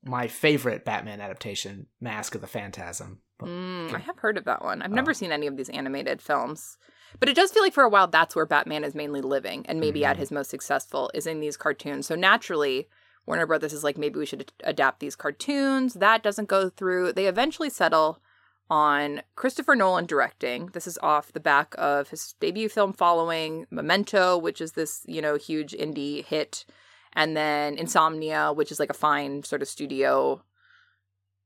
[0.05, 3.21] my favorite Batman adaptation, Mask of the Phantasm.
[3.41, 4.83] Mm, I have heard of that one.
[4.83, 5.15] I've never Oh.
[5.15, 6.77] seen any of these animated films.
[7.21, 9.81] But it does feel like for a while that's where Batman is mainly living and
[9.81, 10.21] maybe at Mhm.
[10.21, 12.07] his most successful is in these cartoons.
[12.07, 12.89] So naturally,
[13.27, 15.95] Warner Brothers is like, maybe we should adapt these cartoons.
[15.95, 17.13] That doesn't go through.
[17.13, 18.21] They eventually settle
[18.69, 20.67] on Christopher Nolan directing.
[20.69, 25.21] This is off the back of his debut film following Memento, which is this, you
[25.21, 26.65] know, huge indie hit.
[27.13, 30.43] And then Insomnia, which is like a fine sort of studio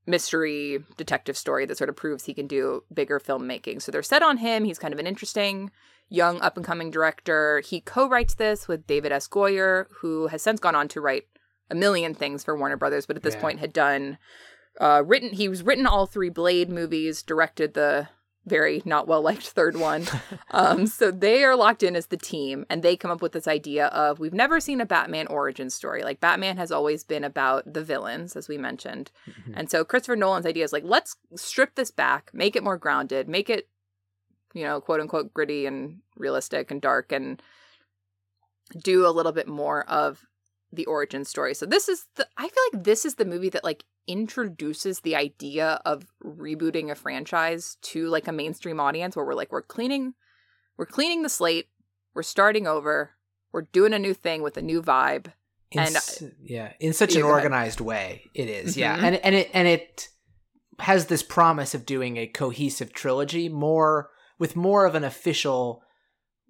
[0.07, 3.83] mystery detective story that sort of proves he can do bigger filmmaking.
[3.83, 4.65] So they're set on him.
[4.65, 5.71] He's kind of an interesting
[6.09, 7.61] young up and coming director.
[7.61, 9.27] He co-writes this with David S.
[9.27, 11.25] Goyer, who has since gone on to write
[11.71, 13.41] a million things for Warner Brothers, but at this Yeah.
[13.41, 14.19] point had done
[14.79, 18.09] uh written he was written all three Blade movies, directed the
[18.47, 20.07] very not well liked third one.
[20.53, 23.49] um so they are locked in as the team and they come up with this
[23.49, 26.03] idea of we've never seen a Batman origin story.
[26.03, 29.11] Like Batman has always been about the villains as we mentioned.
[29.29, 29.55] Mhm.
[29.57, 33.29] And so Christopher Nolan's idea is like, let's strip this back, make it more grounded,
[33.29, 33.69] make it,
[34.55, 37.43] you know, quote unquote gritty and realistic and dark and
[38.83, 40.25] do a little bit more of
[40.73, 41.55] the origin story.
[41.55, 45.17] So this is the I feel like this is the movie that like introduces the
[45.17, 50.15] idea of rebooting a franchise to like a mainstream audience where we're like we're cleaning
[50.79, 51.69] we're cleaning the slate,
[52.15, 53.13] we're starting over,
[53.51, 55.33] we're doing a new thing with a new vibe.
[55.73, 55.97] in And-
[56.43, 57.39] yeah in such an go ahead.
[57.45, 59.03] organized way it is, yeah Mhm.
[59.05, 60.09] and and it and it
[60.79, 65.83] has this promise of doing a cohesive trilogy more with more of an official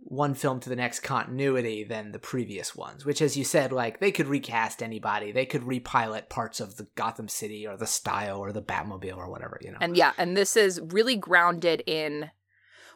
[0.08, 3.98] one film to the next continuity than the previous ones which as you said like
[3.98, 8.38] they could recast anybody they could repilot parts of the gotham city or the style
[8.38, 12.30] or the batmobile or whatever you know And yeah, and this is really grounded in.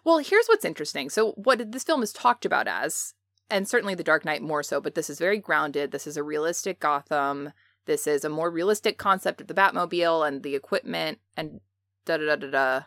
[0.05, 1.11] Well, here's what's interesting.
[1.11, 3.15] So, what this film is talked about as,
[3.51, 5.93] and certainly The Dark Knight more so, but this is very grounded.
[5.93, 7.53] This is a realistic Gotham.
[7.87, 11.61] This is a more realistic concept of the Batmobile and the equipment and
[12.07, 12.85] da da da da da.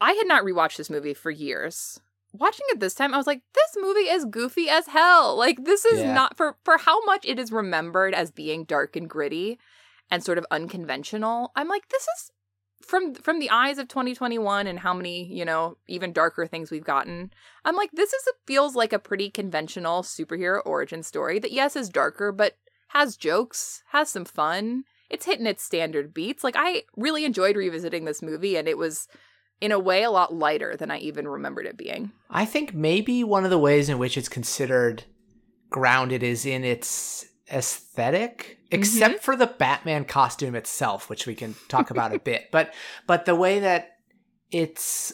[0.00, 2.00] I had not rewatched this movie for years.
[2.32, 5.36] Watching it this time, I was like, this movie is goofy as hell.
[5.36, 6.14] Like this is Yeah.
[6.14, 9.58] not for for how much it is remembered as being dark and gritty
[10.10, 11.52] and sort of unconventional.
[11.56, 12.30] I'm like, this is
[12.86, 16.84] from from the eyes of 2021 and how many, you know, even darker things we've
[16.84, 17.32] gotten.
[17.64, 21.76] I'm like, this is a, feels like a pretty conventional superhero origin story that yes
[21.76, 22.56] is darker, but
[22.88, 24.84] has jokes, has some fun.
[25.08, 26.44] It's hitting its standard beats.
[26.44, 29.08] Like I really enjoyed revisiting this movie, and it was
[29.60, 32.12] in a way a lot lighter than I even remembered it being.
[32.30, 35.04] I think maybe one of the ways in which it's considered
[35.68, 41.90] grounded is in its aesthetic except for the Batman costume itself which we can talk
[41.90, 42.48] about a bit.
[42.52, 42.72] But
[43.06, 43.96] but the way that
[44.50, 45.12] it's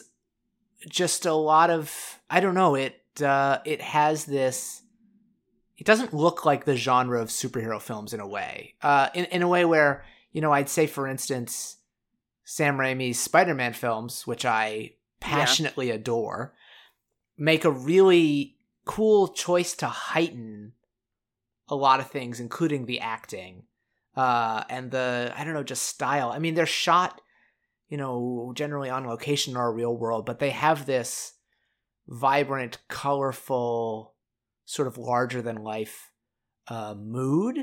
[0.87, 4.83] just a lot of I don't know it uh it has this
[5.77, 8.75] it doesn't look like the genre of superhero films in a way.
[8.81, 11.77] Uh in in a way where you know I'd say for instance
[12.49, 16.53] Sam Raimi's Spider-Man films which I passionately adore
[17.37, 18.55] make a really
[18.85, 20.71] cool choice to heighten
[21.67, 23.63] a lot of things, including the acting
[24.15, 26.31] uh, and the I don't know, just style.
[26.31, 27.19] I mean, they're shot,
[27.89, 31.33] you know, generally on location in our real world, but they have this
[32.07, 34.13] vibrant, colorful,
[34.63, 36.11] sort of larger than life
[36.69, 37.57] uh, mood,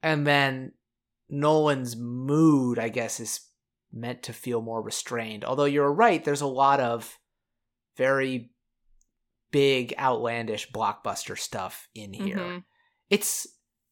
[0.00, 0.74] and then
[1.28, 3.40] Nolan's mood, I guess, is
[3.92, 5.44] meant to feel more restrained.
[5.44, 7.18] Although you're right, there's a lot of
[7.96, 8.50] very
[9.50, 12.38] big, outlandish blockbuster stuff in here.
[12.38, 12.64] Mhm.
[13.10, 13.46] It's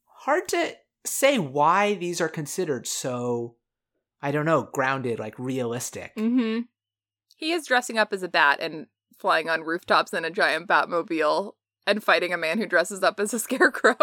[0.06, 3.56] hard to say why these are considered so,
[4.22, 6.14] I don't know, grounded, like realistic.
[6.16, 6.62] Mm-hmm.
[7.36, 8.86] He is dressing up as a bat and
[9.18, 11.52] flying on rooftops in a giant Batmobile
[11.86, 13.96] and fighting a man who dresses up as a scarecrow.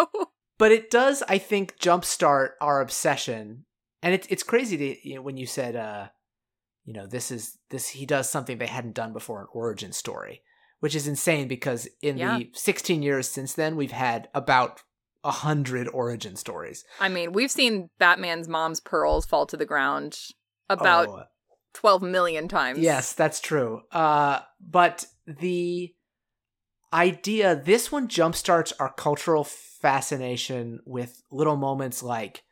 [0.58, 3.66] But it does, I think, jumpstart our obsession.
[4.04, 6.08] And it's it's crazy to you know, when you said, uh,
[6.86, 10.42] you know, this is this he does something they hadn't done before, an origin story,
[10.80, 12.38] which is insane because in Yeah.
[12.38, 14.82] the 16 years since then, we've had about
[15.24, 16.86] a hundred origin stories.
[17.00, 20.18] I mean, we've seen Batman's mom's pearls fall to the ground
[20.70, 21.24] about Oh,
[21.74, 22.80] 12 million times.
[22.80, 23.82] Yes, that's true.
[23.92, 25.94] Uh, but the
[26.94, 32.44] idea, this one jumpstarts our cultural fascination with little moments like,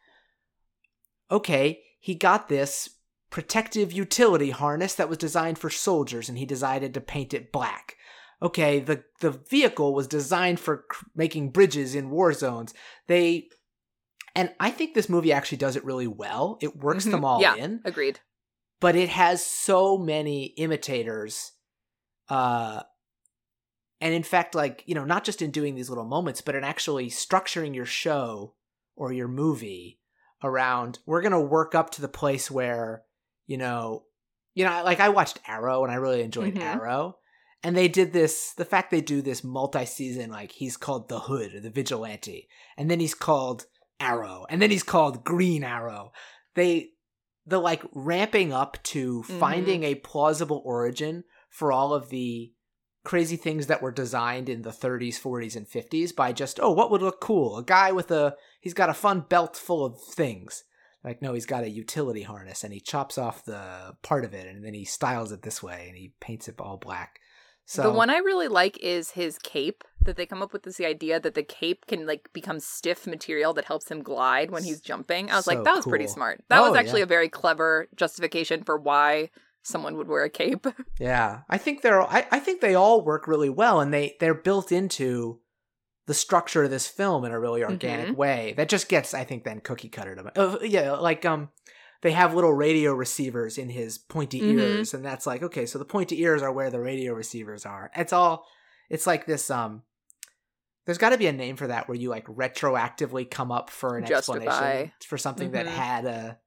[1.32, 2.90] okay, he got this
[3.30, 7.96] protective utility harness that was designed for soldiers and he decided to paint it black.
[8.42, 12.74] Okay, the, the vehicle was designed for cr- making bridges in war zones.
[13.08, 13.48] They,
[14.36, 16.58] and I think this movie actually does it really well.
[16.62, 17.12] It works Mhm.
[17.12, 17.56] them all Yeah.
[17.56, 18.20] in Agreed.
[18.80, 21.54] but it has so many imitators
[22.30, 22.82] uh
[24.02, 26.64] and in fact like you know not just in doing these little moments but in
[26.64, 28.56] actually structuring your show
[28.96, 30.00] or your movie
[30.44, 33.04] around we're going to work up to the place where
[33.48, 34.04] you know
[34.54, 36.62] you know like i watched arrow and i really enjoyed Mhm.
[36.62, 37.18] arrow
[37.64, 41.56] and they did this the fact they do this multi-season like he's called the hood
[41.56, 43.66] or the vigilante and then he's called
[44.00, 46.12] arrow and then he's called green arrow
[46.56, 46.90] they
[47.48, 49.40] the like ramping up to Mhm.
[49.40, 52.52] finding a plausible origin for all of the
[53.06, 56.90] crazy things that were designed in the 30s 40s and 50s by just oh what
[56.92, 60.64] would look cool a guy with a he's got a fun belt full of things
[61.04, 64.48] like no he's got a utility harness and he chops off the part of it
[64.48, 67.20] and then he styles it this way and he paints it all black
[67.68, 69.84] so the one I really like is his cape.
[70.04, 73.56] That they come up with this idea that the cape can like become stiff material
[73.56, 75.32] that helps him glide when he's jumping.
[75.32, 76.44] I was So like, that was pretty smart.
[76.50, 77.06] That Oh, was actually yeah.
[77.06, 79.32] a very clever justification for why
[79.64, 80.68] someone would wear a cape.
[81.00, 82.04] Yeah, I think they're.
[82.04, 85.40] I, I think they all work really well, and they they're built into
[86.08, 88.16] the structure of this film in a really organic Mhm.
[88.16, 88.54] way.
[88.58, 90.40] That just gets, I think, then cookie cutter to.
[90.40, 91.50] Uh, yeah, like um,
[92.02, 94.54] they have little radio receivers in his pointy Mhm.
[94.60, 97.92] ears, and that's like okay, so the pointy ears are where the radio receivers are.
[97.96, 98.46] It's all.
[98.90, 99.50] It's like this.
[99.50, 99.82] Um,
[100.86, 103.98] there's got to be a name for that where you like retroactively come up for
[103.98, 104.44] an Justify.
[104.44, 105.70] explanation for something that Mhm.
[105.70, 106.40] had a.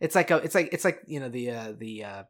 [0.00, 0.36] It's like a.
[0.36, 2.04] It's like it's like you know the uh, the.
[2.04, 2.22] uh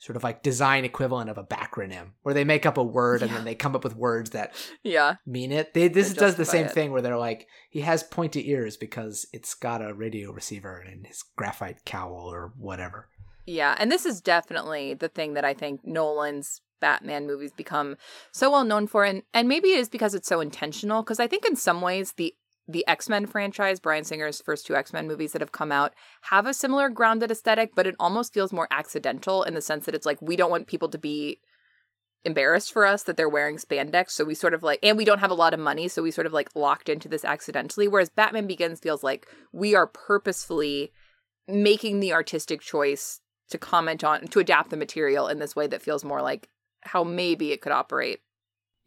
[0.00, 3.30] sort of like design equivalent of a backronym where they make up a word and
[3.30, 3.36] Yeah.
[3.36, 5.16] then they come up with words that yeah.
[5.26, 5.74] mean it.
[5.74, 6.72] They, this does the same it.
[6.72, 11.04] thing where they're like, he has pointy ears because it's got a radio receiver in
[11.04, 13.08] his graphite cowl or whatever.
[13.46, 17.96] Yeah, and this is definitely the thing that I think Nolan's Batman movies become
[18.32, 21.26] so well known for and and maybe it is because it's so intentional because I
[21.26, 22.34] think in some ways the
[22.72, 26.54] the X-Men franchise, Bryan Singer's first two X-Men movies that have come out, have a
[26.54, 30.20] similar grounded aesthetic, but it almost feels more accidental in the sense that it's like
[30.20, 31.40] we don't want people to be
[32.24, 34.10] embarrassed for us that they're wearing spandex.
[34.10, 36.10] So we sort of like and we don't have a lot of money so we
[36.10, 37.88] sort of like locked into this accidentally.
[37.88, 40.92] Whereas batman begins feels like we are purposefully
[41.48, 45.82] making the artistic choice to comment on to adapt the material in this way that
[45.82, 46.48] feels more like
[46.82, 48.20] how maybe it could operate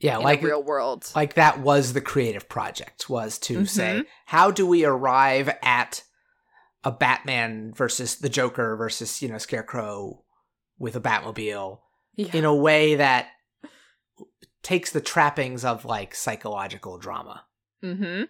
[0.03, 1.09] yeah, like real world.
[1.15, 3.69] like that was the creative project was to Mhm.
[3.69, 6.03] say how do we arrive at
[6.83, 10.23] a Batman versus the Joker versus you know Scarecrow
[10.77, 11.79] with a Batmobile
[12.15, 12.27] yeah.
[12.33, 13.27] in a way that
[14.61, 17.45] takes the trappings of like psychological drama.
[17.83, 18.23] Mm-hmm.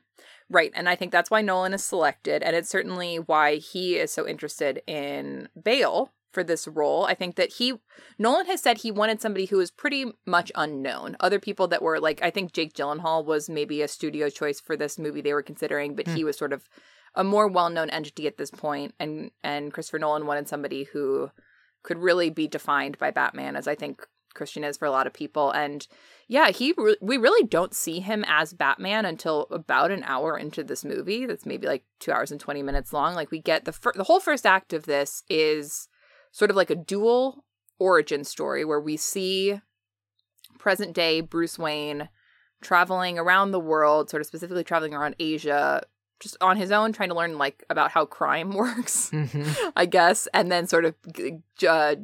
[0.50, 0.72] Right.
[0.76, 2.44] And I think that's why Nolan is selected.
[2.44, 7.06] And it's certainly why he is so interested in Bale for this role.
[7.06, 7.74] I think that he,
[8.18, 11.16] Nolan has said he wanted somebody who was pretty much unknown.
[11.20, 14.76] Other people that were like, I think Jake Gyllenhaal was maybe a studio choice for
[14.76, 16.16] this movie they were considering, but Hmm.
[16.16, 16.68] he was sort of
[17.16, 21.30] a more well-known entity at this point and and Christopher Nolan wanted somebody who
[21.84, 25.14] could really be defined by Batman as I think Christian is for a lot of
[25.14, 25.88] people and
[26.28, 30.64] yeah, he re- we really don't see him as Batman until about an hour into
[30.64, 31.28] this movie.
[31.28, 33.14] That's maybe like 2 hours and 20 minutes long.
[33.14, 35.88] Like we get the fir- the whole first act of this is
[36.34, 37.46] sort of like a dual
[37.80, 39.62] origin story where we see
[40.58, 42.10] present day Bruce Wayne
[42.62, 45.84] traveling around the world, sort of specifically traveling around Asia
[46.20, 49.12] just on his own trying to learn like about how crime works.
[49.12, 49.70] Mm-hmm.
[49.76, 50.96] I guess, and then sort of
[51.68, 51.96] uh,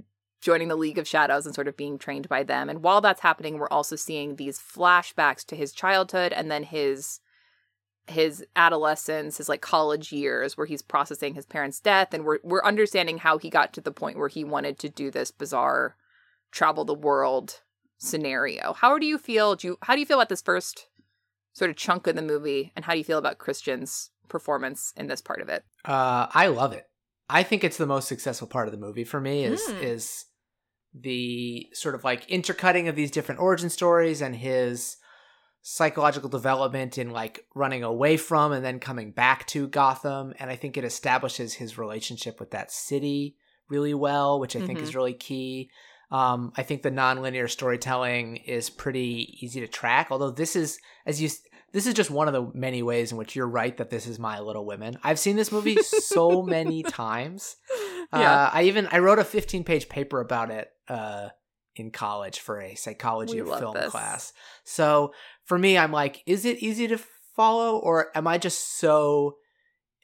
[0.41, 2.69] joining the League of Shadows and sort of being trained by them.
[2.69, 7.19] And while that's happening, we're also seeing these flashbacks to his childhood and then his
[8.10, 12.63] his adolescence, his like college years, where he's processing his parents' death, and we're we're
[12.63, 15.95] understanding how he got to the point where he wanted to do this bizarre
[16.52, 17.62] travel the world
[17.98, 18.74] scenario.
[18.74, 19.56] How do you feel?
[19.56, 20.88] Do you how do you feel about this first
[21.54, 25.08] sort of chunk of the movie, and how do you feel about Christian's performance in
[25.08, 25.63] this part of it?
[25.86, 26.86] Uh, I love it.
[27.30, 29.78] I think it's the most successful part of the movie for me is Hmm.
[29.78, 30.26] is
[30.93, 34.98] the sort of like intercutting of these different origin stories and his
[35.62, 40.56] psychological development in like running away from and then coming back to Gotham and I
[40.56, 43.36] think it establishes his relationship with that city
[43.69, 45.69] really well, which I think is really key.
[46.12, 51.22] Um, I think the nonlinear storytelling is pretty easy to track, although this is as
[51.22, 51.30] you
[51.72, 54.17] this is just one of the many ways in which you're right that this is
[54.17, 54.98] My Little Women.
[55.04, 57.58] I've seen this movie so many times.
[58.12, 61.30] Uh, I even I wrote a 15 page paper about it uh,
[61.75, 63.91] in college for a psychology We of film this.
[63.91, 64.34] class.
[64.63, 65.13] So
[65.45, 66.99] for me, I'm like, is it easy to
[67.36, 69.38] follow, or am I just so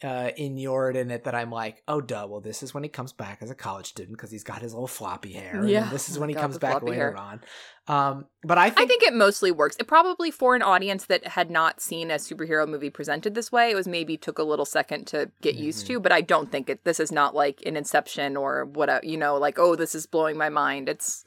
[0.04, 2.28] uh, inured in it that I'm like, oh, duh.
[2.30, 4.74] Well, this is when he comes back as a college student because he's got his
[4.74, 5.56] little floppy hair.
[5.62, 5.90] and Yeah.
[5.90, 7.18] this is when he comes back later hair.
[7.18, 7.42] on.
[7.88, 9.78] Um, but I think, I think it mostly works.
[9.80, 13.72] It probably for an audience that had not seen a superhero movie presented this way,
[13.72, 15.94] it was maybe took a little second to get used Mm-hmm.
[15.96, 16.00] to.
[16.02, 16.84] But I don't think it.
[16.84, 20.06] This is not like an Inception or what a you know like oh this is
[20.06, 20.90] blowing my mind.
[20.90, 21.24] It's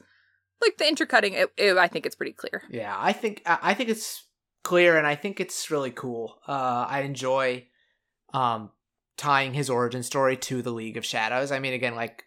[0.61, 1.33] like the intercutting.
[1.33, 2.63] It, it, I think it's pretty clear.
[2.69, 4.25] Yeah, I think I think it's
[4.63, 6.39] clear, and I think it's really cool.
[6.47, 7.67] Uh, I enjoy
[8.33, 8.71] um,
[9.17, 11.51] tying his origin story to the League of Shadows.
[11.51, 12.23] I mean, again, like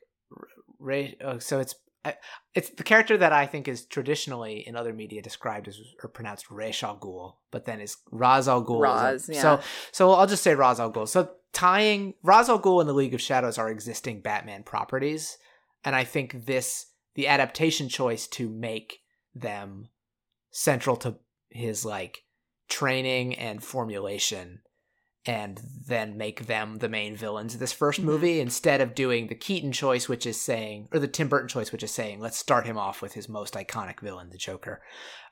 [0.78, 1.16] Ray.
[1.22, 2.16] Uh, so it's I,
[2.54, 6.50] it's the character that I think is traditionally in other media described as or pronounced
[6.50, 8.80] Ra's al Ghul, but then is Ra's al Ghul.
[8.80, 9.40] Raz, yeah.
[9.40, 9.60] So
[9.92, 11.08] so I'll just say Ra's al Ghul.
[11.08, 15.38] So tying Ra's al Ghul and the League of Shadows are existing Batman properties,
[15.84, 19.00] and I think this the adaptation choice to make
[19.34, 19.88] them
[20.50, 21.16] central to
[21.50, 22.24] his like
[22.68, 24.60] training and formulation
[25.24, 28.04] and then make them the main villains of this 1st Mhm.
[28.04, 31.70] movie instead of doing the Keaton choice which is saying or the Tim Burton choice
[31.70, 34.82] which is saying let's start him off with his most iconic villain the Joker.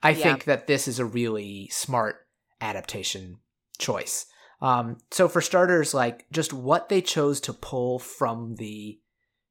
[0.02, 0.22] I Yeah.
[0.22, 2.26] think that this is a really smart
[2.60, 3.38] adaptation
[3.78, 4.26] choice.
[4.60, 9.00] Um so for starters like just what they chose to pull from the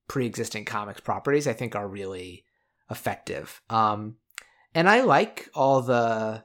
[0.10, 2.44] pre-existing comics properties I think are really
[2.90, 3.62] effective.
[3.70, 4.18] Um
[4.76, 6.44] and I like all the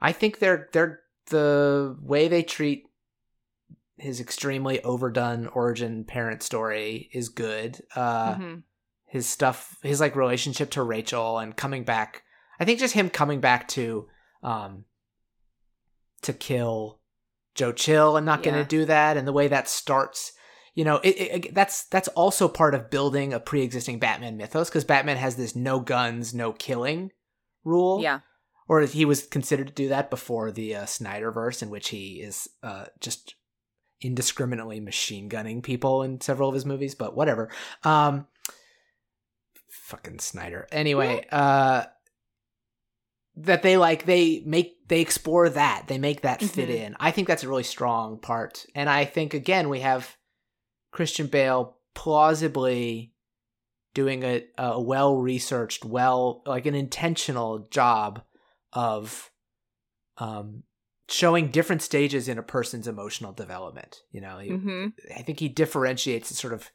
[0.00, 2.84] I think they're they're the way they treat
[3.96, 7.80] his extremely overdone origin parent story is good.
[7.96, 8.62] Uh Mhm.
[9.06, 12.22] his stuff his like relationship to Rachel and coming back
[12.60, 14.08] I think just him coming back to
[14.42, 14.84] um
[16.22, 17.00] to kill
[17.54, 20.32] Joe Chill and not gonna do that and the way that starts
[20.76, 21.08] you know it,
[21.46, 25.56] it, that's that's also part of building a pre-existing Batman mythos cuz Batman has this
[25.56, 27.10] no guns no killing
[27.64, 28.20] rule Yeah.
[28.68, 32.48] or he was considered to do that before the uh, Snyderverse, in which he is
[32.62, 33.34] uh, just
[34.00, 36.94] indiscriminately machine gunning people in several of his movies.
[36.94, 37.50] But whatever.
[37.82, 38.26] Um,
[39.70, 40.66] fucking Snyder.
[40.70, 41.84] Anyway, uh,
[43.36, 46.74] that they like they make they explore that they make that fit Mhm.
[46.74, 46.96] in.
[47.00, 50.16] I think that's a really strong part, and I think again we have
[50.96, 53.12] Christian Bale plausibly
[53.92, 58.22] doing a, a well researched, well like an intentional job
[58.72, 59.30] of
[60.16, 60.62] um
[61.08, 64.00] showing different stages in a person's emotional development.
[64.10, 66.70] You know, he, hmm I think he differentiates the sort of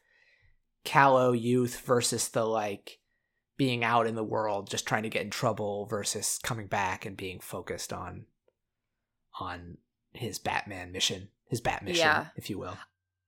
[0.84, 3.00] callow youth versus the like
[3.56, 7.16] being out in the world just trying to get in trouble versus coming back and
[7.16, 8.26] being focused on
[9.40, 9.78] on
[10.12, 12.26] his Batman mission, his Bat mission, Yeah.
[12.36, 12.78] if you will.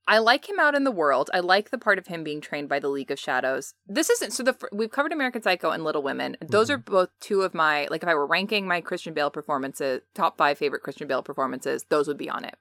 [0.06, 1.30] I like him out in the world.
[1.32, 3.74] I like the part of him being trained by the League of Shadows.
[3.86, 4.42] This isn't so.
[4.42, 6.36] The we've covered American Psycho and Little Women.
[6.40, 6.92] Those are mm-hmm.
[6.92, 8.02] both two of my like.
[8.02, 12.06] If I were ranking my Christian Bale performances, top five favorite Christian Bale performances, those
[12.06, 12.56] would be on it.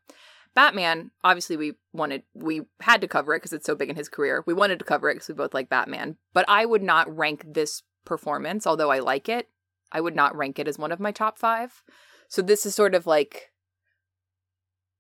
[0.56, 4.10] Batman, obviously, we wanted we had to cover it because it's so big in his
[4.10, 4.44] career.
[4.46, 6.18] We wanted to cover it because we both like Batman.
[6.34, 9.50] But I would not rank this performance, although I like it.
[9.92, 11.84] I would not rank it as one of my top five.
[12.30, 13.52] So this is sort of like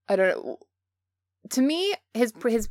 [0.10, 0.58] I don't know.
[1.52, 2.70] To me, his his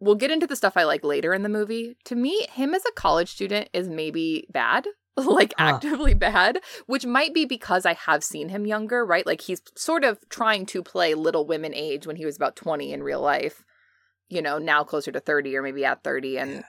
[0.00, 1.96] we'll get into the stuff I like later in the movie.
[2.06, 5.74] To me, him as a college student is maybe bad, like Huh.
[5.74, 9.26] actively bad, which might be because I have seen him younger, right?
[9.26, 12.92] Like he's sort of trying to play Little Women age when he was about 20
[12.92, 13.64] in real life.
[14.28, 16.62] You know, now closer to 30 or maybe at 30 and Yeah.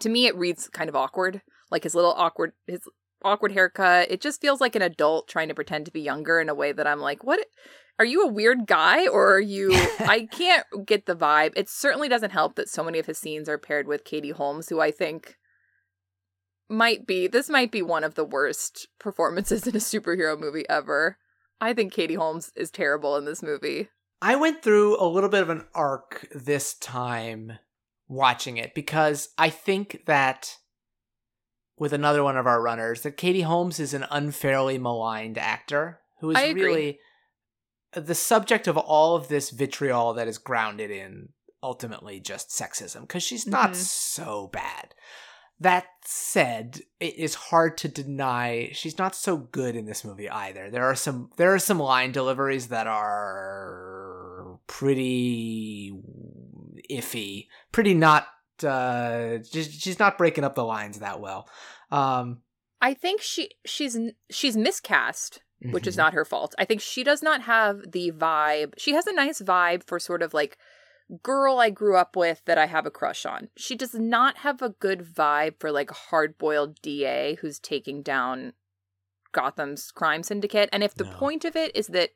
[0.00, 1.42] to me it reads kind of awkward.
[1.70, 2.80] Like his little awkward his
[3.22, 4.10] awkward haircut.
[4.10, 6.72] It just feels like an adult trying to pretend to be younger in a way
[6.72, 7.44] that I'm like, what
[7.98, 9.70] are you a weird guy or are you
[10.00, 11.52] I can't get the vibe.
[11.56, 14.68] It certainly doesn't help that so many of his scenes are paired with Katie Holmes,
[14.68, 15.36] who I think
[16.68, 21.18] might be this might be one of the worst performances in a superhero movie ever.
[21.60, 23.88] I think Katie Holmes is terrible in this movie.
[24.20, 27.58] I went through a little bit of an arc this time
[28.08, 30.56] watching it because I think that
[31.78, 36.30] with another one of our runners that Katie Holmes is an unfairly maligned actor who
[36.30, 36.98] is really
[37.96, 41.28] the subject of all of this vitriol that is grounded in
[41.62, 43.76] ultimately just sexism because she's not Mhm.
[43.76, 44.94] so bad.
[45.60, 50.68] That said, it is hard to deny she's not so good in this movie either.
[50.70, 55.92] There are some there are some line deliveries that are pretty
[56.90, 58.26] iffy, pretty not
[58.64, 61.48] uh she's not breaking up the lines that well.
[61.90, 62.42] Um
[62.80, 63.96] I think she she's
[64.30, 65.98] she's miscast, which is mhm.
[65.98, 66.54] not her fault.
[66.58, 68.74] I think she does not have the vibe.
[68.76, 70.58] She has a nice vibe for sort of like
[71.22, 73.48] girl I grew up with that I have a crush on.
[73.56, 78.54] She does not have a good vibe for like a hard-boiled DA who's taking down
[79.32, 80.68] Gotham's crime syndicate.
[80.72, 81.12] And if the No.
[81.12, 82.10] point of it is that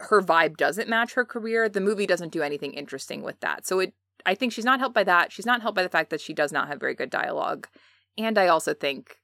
[0.00, 3.66] her vibe doesn't match her career, the movie doesn't do anything interesting with that.
[3.66, 5.30] So it I think she's not helped by that.
[5.30, 7.68] She's not helped by the fact that she does not have very good dialogue.
[8.18, 9.18] And I also think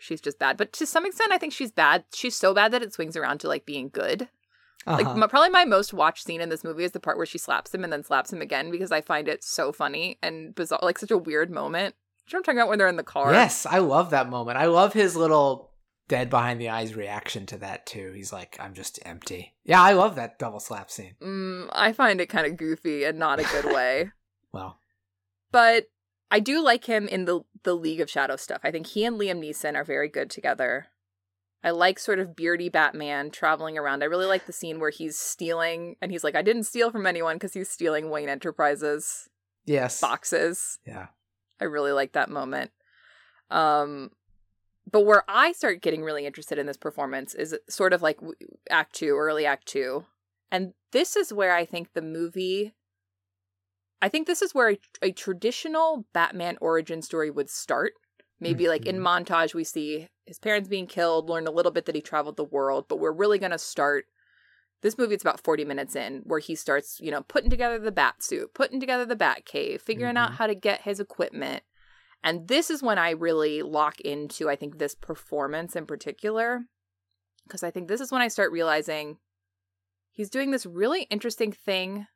[0.00, 0.56] she's just bad.
[0.56, 2.04] But to some extent, I think she's bad.
[2.14, 4.28] She's so bad that it swings around to like being good.
[4.86, 5.16] Like Uh-huh.
[5.16, 7.74] my, probably my most watched scene in this movie is the part where she slaps
[7.74, 10.98] him and then slaps him again because I find it so funny and bizarre, like
[10.98, 11.94] such a weird moment.
[12.26, 13.32] Do you know what I'm talking about when they're in the car?
[13.32, 14.56] Yes, I love that moment.
[14.56, 15.70] I love his little
[16.08, 18.12] dead behind the eyes reaction to that too.
[18.14, 21.14] He's like, "I'm just empty." Yeah, I love that double slap scene.
[21.20, 24.10] Mm, I find it kind of goofy and not a good way.
[24.52, 24.78] Well,
[25.52, 25.86] but
[26.30, 28.60] I do like him in the the League of Shadow stuff.
[28.62, 30.86] I think he and Liam Neeson are very good together.
[31.62, 34.02] I like sort of beardy Batman traveling around.
[34.02, 37.06] I really like the scene where he's stealing and he's like, I didn't steal from
[37.06, 39.28] anyone because he's stealing Wayne Enterprises
[39.66, 40.78] yes, boxes.
[40.86, 41.08] yeah,
[41.60, 42.70] I really like that moment.
[43.50, 44.10] Um,
[44.90, 48.18] but where I start getting really interested in this performance is sort of like
[48.70, 50.06] Act Two, early Act Two,
[50.50, 52.74] and this is where I think the movie.
[54.02, 57.92] I think this is where a, a traditional Batman origin story would start.
[58.42, 61.94] Maybe like in montage, we see his parents being killed, learn a little bit that
[61.94, 64.06] he traveled the world, but we're really going to start.
[64.80, 67.92] This movie, it's about 40 minutes in, where he starts, you know, putting together the
[67.92, 70.34] bat suit, putting together the bat cave, figuring out Mhm.
[70.36, 71.64] how to get his equipment.
[72.24, 76.64] And this is when I really lock into, I think, this performance in particular.
[77.44, 79.18] Because I think this is when I start realizing
[80.12, 82.06] he's doing this really interesting thing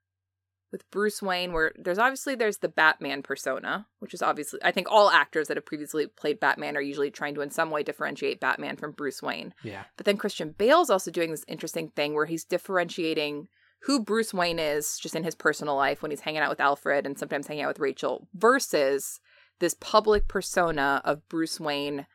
[0.75, 4.89] with Bruce Wayne, where there's obviously there's the Batman persona, which is obviously I think
[4.91, 8.41] all actors that have previously played Batman are usually trying to in some way differentiate
[8.41, 9.55] Batman from Bruce Wayne.
[9.63, 13.47] yeah, But then Christian Bale's also doing this interesting thing where he's differentiating
[13.83, 17.07] who Bruce Wayne is just in his personal life when he's hanging out with Alfred
[17.07, 19.21] and sometimes hanging out with Rachel versus
[19.61, 22.07] this public persona of Bruce Wayne,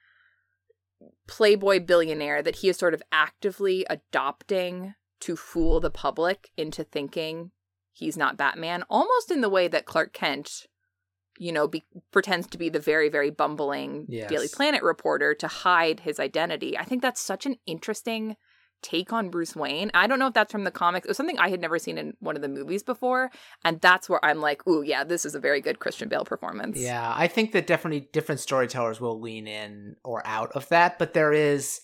[1.30, 7.51] playboy billionaire that he is sort of actively adopting to fool the public into thinking
[8.00, 10.66] he's not Batman, almost in the way that Clark Kent,
[11.38, 14.30] you know, be- pretends to be the very, very bumbling Yes.
[14.30, 16.78] Daily Planet reporter to hide his identity.
[16.78, 18.36] I think that's such an interesting
[18.82, 19.91] take on Bruce Wayne.
[19.93, 21.06] I don't know if that's from the comics.
[21.06, 23.30] It was something I had never seen in one of the movies before,
[23.66, 26.80] and that's where I'm like, "Ooh, yeah, this is a very good Christian Bale performance."
[26.80, 31.14] Yeah, I think that definitely different storytellers will lean in or out of that, but
[31.14, 31.82] there is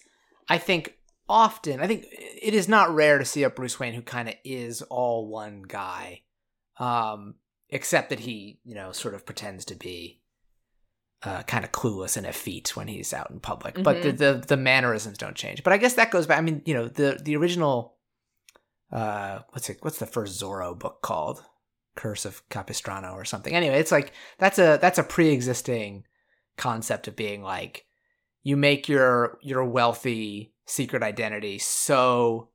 [0.48, 0.96] I think
[1.28, 4.36] often, I think it is not rare to see a Bruce Wayne who kind of
[4.44, 6.22] is all one guy.
[6.78, 7.36] Um
[7.70, 10.22] except that he, you know, sort of pretends to be
[11.24, 13.74] uh, kind of clueless and effete when he's out in public.
[13.74, 13.84] Mm-hmm.
[13.84, 14.42] But the, mm-hmm.
[14.42, 15.64] the, the mannerisms don't change.
[15.64, 16.38] But I guess that goes back.
[16.38, 17.96] I mean, you know, the the original
[18.92, 19.78] uh, what's it?
[19.82, 21.44] What's the first Zorro book called?
[21.96, 23.54] Curse of Capistrano or something.
[23.54, 26.04] Anyway, it's like that's a that's a pre-existing
[26.58, 27.86] concept of being like
[28.44, 32.50] you make your your wealthy secret identity so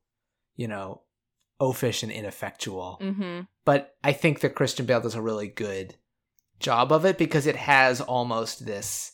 [0.56, 1.02] you know
[1.60, 2.98] oafish and ineffectual.
[3.00, 3.40] Mm-hmm.
[3.64, 5.96] But I think that Christian Bale does a really good
[6.58, 9.12] job of it because it has almost this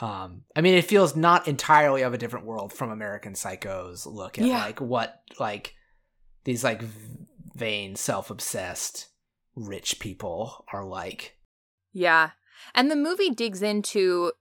[0.00, 4.38] um i mean it feels not entirely of a different world from american psycho's look
[4.38, 4.64] at yeah.
[4.64, 5.74] like what like
[6.44, 6.82] these like
[7.54, 9.08] vain self-obsessed
[9.54, 11.36] rich people are like
[11.92, 12.30] yeah
[12.74, 14.32] and the movie digs into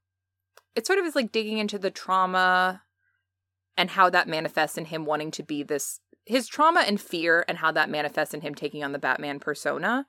[0.76, 2.82] it sort of is like digging into the trauma
[3.78, 7.58] and how that manifests in him wanting to be this his trauma and fear and
[7.58, 10.06] how that manifests in him taking on the batman persona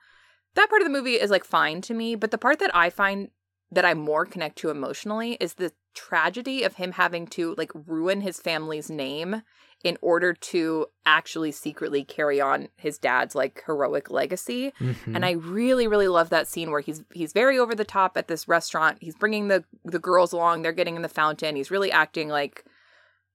[0.54, 2.90] that part of the movie is like fine to me, but the part that I
[2.90, 3.28] find
[3.70, 8.20] that I more connect to emotionally is the tragedy of him having to like ruin
[8.20, 9.42] his family's name
[9.82, 14.72] in order to actually secretly carry on his dad's like heroic legacy.
[14.80, 15.16] Mm-hmm.
[15.16, 18.28] And I really really love that scene where he's he's very over the top at
[18.28, 18.98] this restaurant.
[19.00, 21.56] He's bringing the the girls along, they're getting in the fountain.
[21.56, 22.64] He's really acting like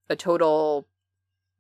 [0.10, 0.88] a total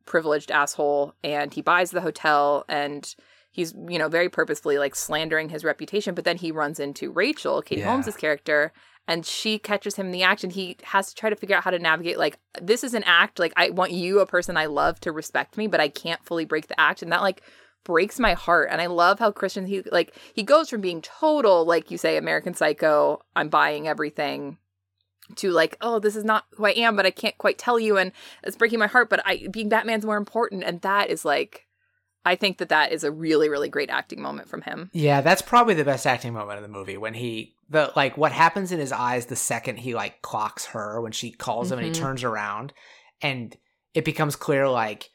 [0.05, 3.15] privileged asshole and he buys the hotel and
[3.51, 7.61] he's you know very purposefully like slandering his reputation but then he runs into rachel
[7.61, 7.85] kate yeah.
[7.85, 8.73] holmes's character
[9.07, 11.63] and she catches him in the act and he has to try to figure out
[11.63, 14.65] how to navigate like this is an act like i want you a person i
[14.65, 17.41] love to respect me but i can't fully break the act and that like
[17.83, 21.65] breaks my heart and i love how christian he like he goes from being total
[21.65, 24.57] like you say american psycho i'm buying everything
[25.35, 27.97] to like oh this is not who i am but i can't quite tell you
[27.97, 28.11] and
[28.43, 31.67] it's breaking my heart but i being batman's more important and that is like
[32.25, 34.89] I think that that is a really really great acting moment from him.
[34.93, 38.31] Yeah, that's probably the best acting moment in the movie when he the like what
[38.31, 41.73] happens in his eyes the second he like clocks her when she calls mm-hmm.
[41.73, 42.03] him and he mm-hmm.
[42.03, 42.73] turns around
[43.21, 43.55] and
[43.93, 45.09] it becomes clear like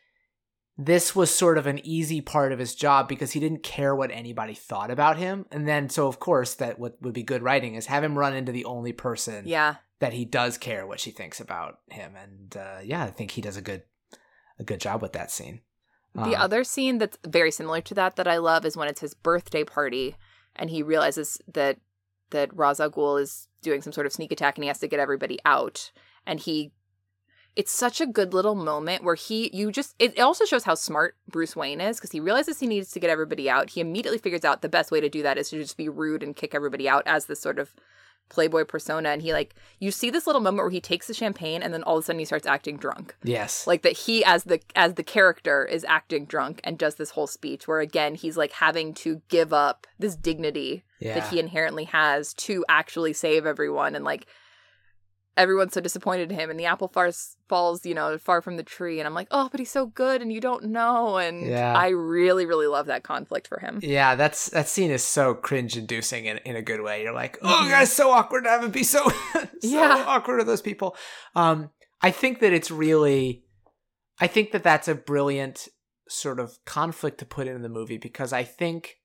[0.77, 4.11] this was sort of an easy part of his job because he didn't care what
[4.11, 7.75] anybody thought about him and then so of course that what would be good writing
[7.75, 11.11] is have him run into the only person yeah that he does care what she
[11.11, 12.13] thinks about him.
[12.15, 13.85] And uh, yeah i think he does a good
[14.59, 15.63] a good job with that scene.
[16.15, 19.15] The other scene that's very similar to that that I love is when it's his
[19.15, 20.15] birthday party
[20.55, 21.79] and he realizes that
[22.31, 24.87] that Ra's al Ghul is doing some sort of sneak attack and he has to
[24.87, 25.91] get everybody out.
[26.25, 26.71] And he
[27.57, 31.17] it's such a good little moment where he you just it also shows how smart
[31.29, 33.71] Bruce Wayne is because he realizes he needs to get everybody out.
[33.71, 36.23] He immediately figures out the best way to do that is to just be rude
[36.23, 37.75] and kick everybody out as this sort of
[38.29, 41.63] playboy persona and he like you see this little moment where he takes the champagne
[41.63, 44.45] and then all of a sudden he starts acting drunk yes like that he as
[44.45, 48.37] the as the character is acting drunk and does this whole speech where again he's
[48.37, 51.15] like having to give up this dignity yeah.
[51.15, 54.27] that he inherently has to actually save everyone and like
[55.37, 58.63] everyone's so disappointed in him and the apple falls falls you know far from the
[58.63, 61.77] tree and i'm like oh but he's so good and you don't know and yeah.
[61.77, 65.77] i really really love that conflict for him yeah that's that scene is so cringe
[65.77, 67.71] inducing in, in a good way you're like oh mm-hmm.
[67.71, 69.03] guys so awkward to have him be so,
[69.35, 70.05] so yeah.
[70.07, 70.97] awkward to those people
[71.35, 71.71] um
[72.01, 73.45] i think that it's really
[74.21, 75.69] i think that that's a brilliant
[76.09, 78.99] sort of conflict to put in the movie because i think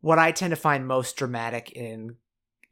[0.00, 2.16] what i tend to find most dramatic in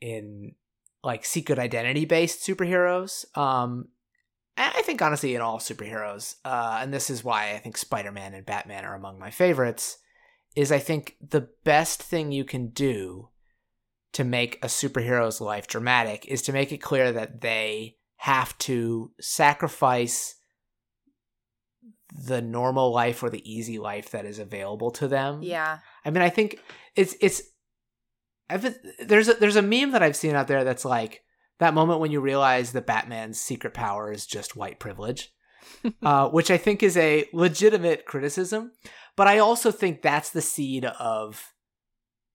[0.01, 0.55] in
[1.03, 3.25] like secret identity based superheroes.
[3.37, 3.89] Um,
[4.57, 8.13] and I think honestly in all superheroes, uh, and this is why I think Spider
[8.13, 9.99] Man and Batman are among my favorites,
[10.57, 13.29] is I think the best thing you can do
[14.13, 19.13] to make a superhero's life dramatic is to make it clear that they have to
[19.21, 20.35] sacrifice
[22.13, 25.43] the normal life or the easy life that is available to them.
[25.43, 25.79] Yeah.
[26.05, 26.59] I mean, I think
[26.97, 27.43] it's it's
[28.51, 31.23] I've, there's a, there's a meme that I've seen out there that's like
[31.59, 35.33] that moment when you realize that Batman's secret power is just white privilege,
[36.03, 38.73] uh, which I think is a legitimate criticism.
[39.17, 41.53] But I also think that's the seed of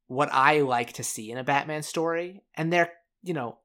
[0.08, 2.44] what I like to see in a Batman story.
[2.56, 2.92] And they're,
[3.24, 3.58] you know,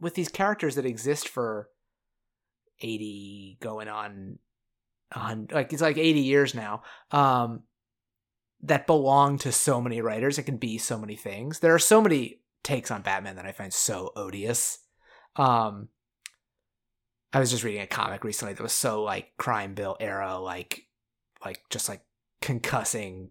[0.00, 1.68] with these characters that exist for
[2.80, 4.38] 80 going on,
[5.14, 6.82] on like it's like 80 years now.
[7.12, 7.62] Um,
[8.64, 10.38] that belong to so many writers.
[10.38, 11.60] It can be so many things.
[11.60, 14.78] There are so many takes on Batman that I find so odious.
[15.36, 15.88] Um,
[17.32, 20.86] I was just reading a comic recently that was so like crime bill era, like
[21.44, 22.02] like just like
[22.40, 23.28] concussing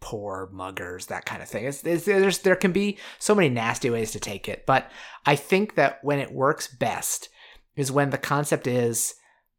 [0.00, 1.64] poor muggers, that kind of thing.
[1.64, 4.90] It's, it's, there's there can be so many nasty ways to take it, but
[5.24, 7.30] I think that when it works best
[7.74, 9.14] is when the concept is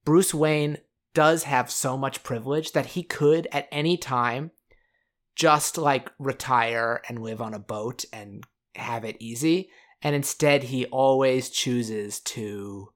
[0.05, 0.77] Bruce Wayne
[1.13, 4.51] does have so much privilege that he could at any time
[5.39, 8.43] just like retire and live on a boat and
[8.75, 9.69] have it easy.
[10.01, 12.89] And instead, he always chooses to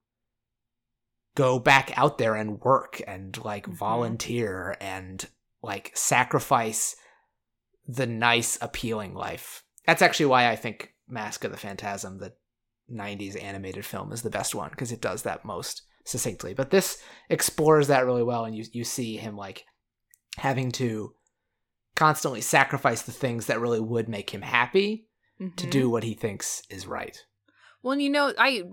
[1.35, 3.73] go back out there and work and like Mhm.
[3.75, 5.25] volunteer and
[5.61, 6.97] like sacrifice
[7.87, 9.63] the nice, appealing life.
[9.87, 12.33] That's actually why I think Mask of the Phantasm, the
[12.89, 16.53] 90s animated film, is the best one because it does that most succinctly.
[16.53, 19.65] But this explores that really well, and you, you see him like
[20.37, 21.15] having to
[22.03, 25.07] constantly sacrifice the things that really would make him happy
[25.39, 25.69] to Mhm.
[25.69, 27.25] do what he thinks is right.
[27.81, 28.63] Well, you know, I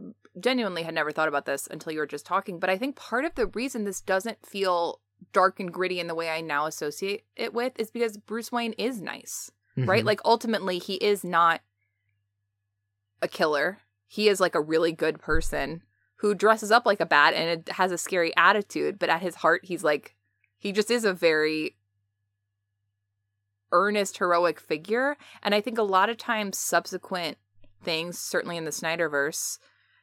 [0.41, 3.25] genuinely had never thought about this until you were just talking, but I think part
[3.25, 5.01] of the reason this doesn't feel
[5.33, 8.73] dark and gritty in the way I now associate it with is because Bruce Wayne
[8.73, 10.03] is nice, right?
[10.03, 10.07] Mhm.
[10.07, 11.61] Like ultimately he is not
[13.23, 13.79] a killer.
[14.09, 15.83] He is like a really good person
[16.17, 19.37] who dresses up like a bat and it has a scary attitude, but at his
[19.37, 20.17] heart he's like
[20.59, 21.77] he just is a very
[23.73, 27.39] earnest heroic figure and I think a lot of times subsequent
[27.83, 29.59] things, certainly in the Snyderverse,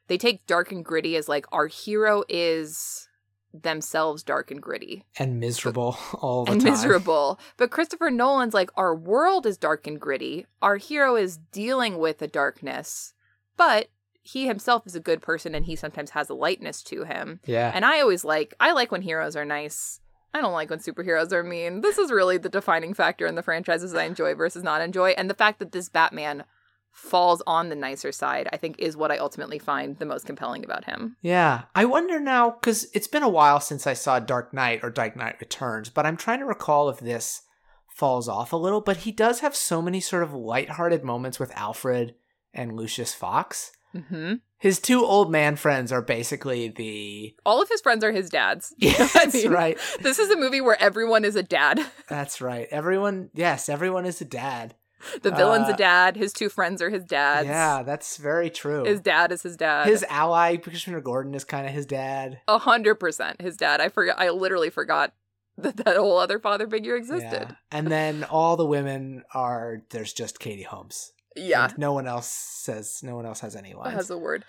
[0.08, 3.08] they take dark and gritty as like our hero is
[3.54, 6.72] themselves dark and gritty and miserable all the and time.
[6.72, 7.40] miserable.
[7.58, 10.46] But Christopher Nolan's like our world is dark and gritty.
[10.62, 13.14] Our hero is dealing with a darkness,
[13.56, 13.90] but
[14.22, 17.40] he himself is a good person and he sometimes has a lightness to him.
[17.46, 17.72] Yeah.
[17.74, 20.02] And I always like I like when heroes are nice.
[20.34, 21.82] I don't like when superheroes are mean.
[21.82, 25.12] This is really the defining factor in the franchises I enjoy versus not enjoy.
[25.12, 26.44] And the fact that this Batman
[26.92, 30.66] falls on the nicer side, I think, is what I ultimately find the most compelling
[30.66, 31.16] about him.
[31.22, 31.64] Yeah.
[31.76, 35.16] I wonder now, because it's been a while since I saw Dark Knight or Dark
[35.16, 37.44] Knight Returns, but I'm trying to recall if this
[37.88, 38.82] falls off a little.
[38.82, 42.16] But he does have so many sort of lighthearted moments with Alfred
[42.54, 43.72] and Lucius Fox.
[43.92, 47.36] hmm His two old man friends are basically the.
[47.46, 48.74] All of his friends are his dads.
[48.80, 49.78] Yeah, I that's mean, right.
[50.02, 51.80] This is a movie where everyone is a dad.
[52.10, 52.68] That's right.
[52.72, 54.76] Everyone, yes, everyone is a dad.
[55.22, 56.16] The villain's Uh, a dad.
[56.18, 57.48] His two friends are his dads.
[57.48, 58.84] Yeah, that's very true.
[58.84, 59.88] His dad is his dad.
[59.88, 62.42] His ally, Commissioner Gordon, is kind of his dad.
[62.48, 63.80] A hundred percent his dad.
[63.80, 64.20] I forgot.
[64.20, 65.14] I literally forgot
[65.60, 67.00] that that whole other father figure Yeah.
[67.00, 67.56] existed.
[67.72, 71.14] And then all the women are, there's just Katie Holmes.
[71.38, 73.94] Yeah, And no one else says, no one else has any lines.
[73.96, 74.44] has a word.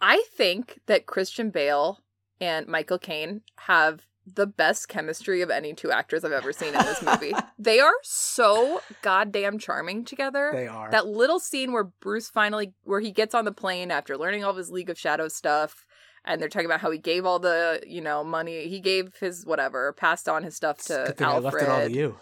[0.00, 2.00] I think that Christian Bale
[2.40, 6.80] and Michael Caine have the best chemistry of any two actors I've ever seen in
[6.80, 7.32] this movie.
[7.58, 10.50] they are so goddamn charming together.
[10.52, 10.90] They are.
[10.90, 14.50] that little scene where Bruce finally where he gets on the plane after learning all
[14.50, 15.86] of his League of Shadows stuff
[16.24, 19.46] and they're talking about how he gave all the, you know, money he gave his
[19.46, 21.44] whatever, passed on his stuff to a good thing I Alfred.
[21.54, 22.16] left it all to you.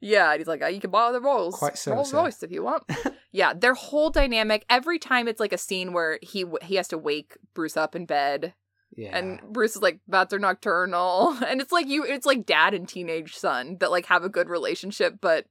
[0.00, 2.12] Yeah, and he's like, oh, you can borrow the Rolls, Quite so, Rolls.
[2.12, 2.82] Royce if you want.
[3.34, 4.64] yeah, their whole dynamic.
[4.70, 8.06] Every time it's like a scene where he he has to wake Bruce up in
[8.06, 8.54] bed,
[8.96, 9.16] Yeah.
[9.18, 12.88] and Bruce is like, "Bats are nocturnal," and it's like you, it's like dad and
[12.88, 15.46] teenage son that like have a good relationship, but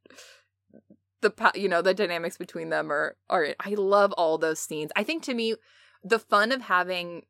[1.20, 3.50] the pa- you know the dynamics between them are are.
[3.60, 4.92] I love all those scenes.
[4.96, 5.56] I think to me,
[6.06, 7.26] the fun of having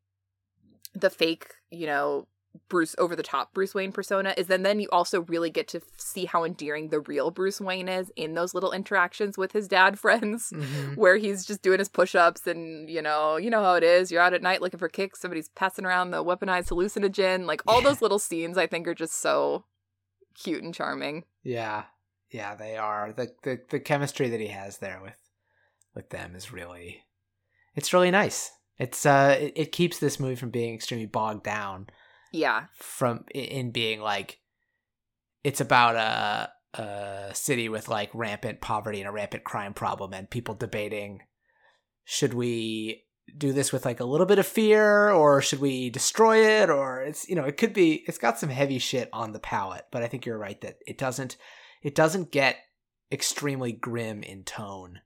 [0.93, 2.27] the fake, you know,
[2.69, 5.77] Bruce over the top Bruce Wayne persona is then then you also really get to
[5.79, 9.67] f- see how endearing the real Bruce Wayne is in those little interactions with his
[9.67, 10.95] dad friends Mhm.
[10.97, 14.21] where he's just doing his push-ups and you know you know how it is you're
[14.21, 17.89] out at night looking for kicks somebody's passing around the weaponized hallucinogen like all Yeah.
[17.89, 19.65] those little scenes i think are just so
[20.35, 21.85] cute and charming Yeah.
[22.29, 23.13] Yeah, they are.
[23.13, 25.19] The, the the chemistry that he has there with
[25.93, 27.03] with them is really
[27.75, 28.49] it's really nice.
[28.79, 31.87] It's uh it, it keeps this movie from being extremely bogged down
[32.33, 32.65] yeah.
[32.75, 34.39] from in being like
[35.43, 40.29] it's about a a city with like rampant poverty and a rampant crime problem and
[40.29, 41.19] people debating
[42.03, 43.03] should we
[43.37, 47.01] do this with like a little bit of fear or should we destroy it or
[47.01, 50.03] it's you know it could be it's got some heavy shit on the palette but
[50.03, 51.37] i think you're right that it doesn't
[51.83, 52.57] it doesn't get
[53.11, 55.01] extremely grim in tone.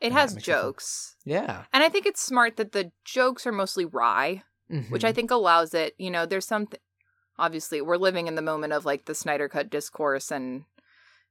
[0.00, 1.16] It has jokes.
[1.24, 1.64] Yeah.
[1.72, 4.42] And i think it's smart that the jokes are mostly wry
[4.90, 5.14] which I Mhm.
[5.14, 5.94] think allows it.
[5.98, 6.80] You know, there's something.
[7.38, 10.64] Obviously, we're living in the moment of like the Snyder Cut discourse and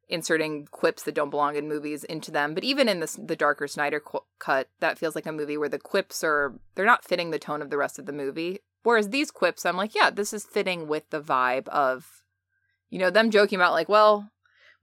[0.10, 2.54] inserting quips that don't belong in movies into them.
[2.54, 5.70] But even in the the darker Snyder qu- cut, that feels like a movie where
[5.70, 8.60] the quips are they're not fitting the tone of the rest of the movie.
[8.84, 12.24] Whereas these quips, I'm like, yeah, this is fitting with the vibe of,
[12.90, 14.30] you know, them joking about like, well.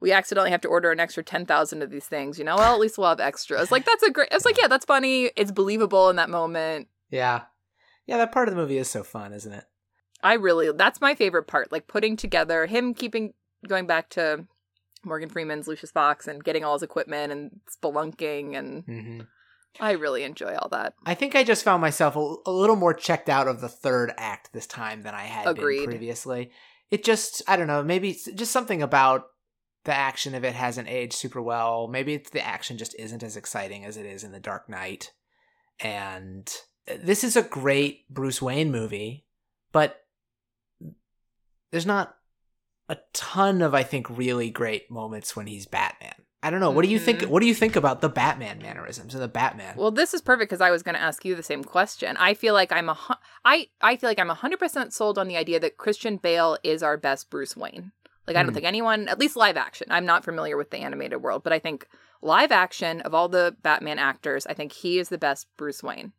[0.01, 2.55] We accidentally have to order an extra ten thousand of these things, you know.
[2.55, 3.73] Well, at least we'll have extras.
[3.73, 4.29] Like that's a great.
[4.31, 5.33] It's like, yeah, that's funny.
[5.35, 6.87] It's believable in that moment.
[7.11, 7.47] Yeah.
[8.09, 9.65] Yeah, that part of the movie is so fun, isn't it?
[10.23, 11.71] I really that's my favorite part.
[11.71, 13.35] Like putting together him keeping
[13.69, 14.47] going back to
[15.05, 19.21] Morgan Freeman's Lucius Fox and getting all his equipment and spelunking and Mm-hmm.
[19.81, 20.95] I really enjoy all that.
[21.05, 24.13] I think I just found myself a, a little more checked out of the third
[24.17, 25.81] act this time than I had Agreed.
[25.81, 26.51] been previously.
[26.91, 29.25] It just, I don't know, maybe just something about
[29.85, 31.87] the action of it hasn't aged super well.
[31.87, 35.13] Maybe it's the action just isn't as exciting as it is in The Dark Knight.
[35.81, 36.51] And
[36.97, 39.24] this is a great Bruce Wayne movie,
[39.72, 40.05] but
[41.70, 42.16] there's not
[42.89, 46.14] a ton of, I think, really great moments when he's Batman.
[46.43, 46.70] I don't know.
[46.70, 47.18] What do you think?
[47.20, 47.26] Mhm.
[47.26, 49.74] What do you think about the Batman mannerisms and the Batman?
[49.76, 52.16] Well, this is perfect because I was going to ask you the same question.
[52.16, 53.14] I feel like I'm a hu-
[53.45, 56.97] I I feel like I'm 100% sold on the idea that Christian Bale is our
[56.97, 57.91] best Bruce Wayne.
[58.26, 58.55] Like I don't Hmm.
[58.55, 59.89] think anyone, at least live action.
[59.91, 61.89] I'm not familiar with the animated world, but I think
[62.22, 66.12] live action of all the Batman actors, I think he is the best Bruce Wayne.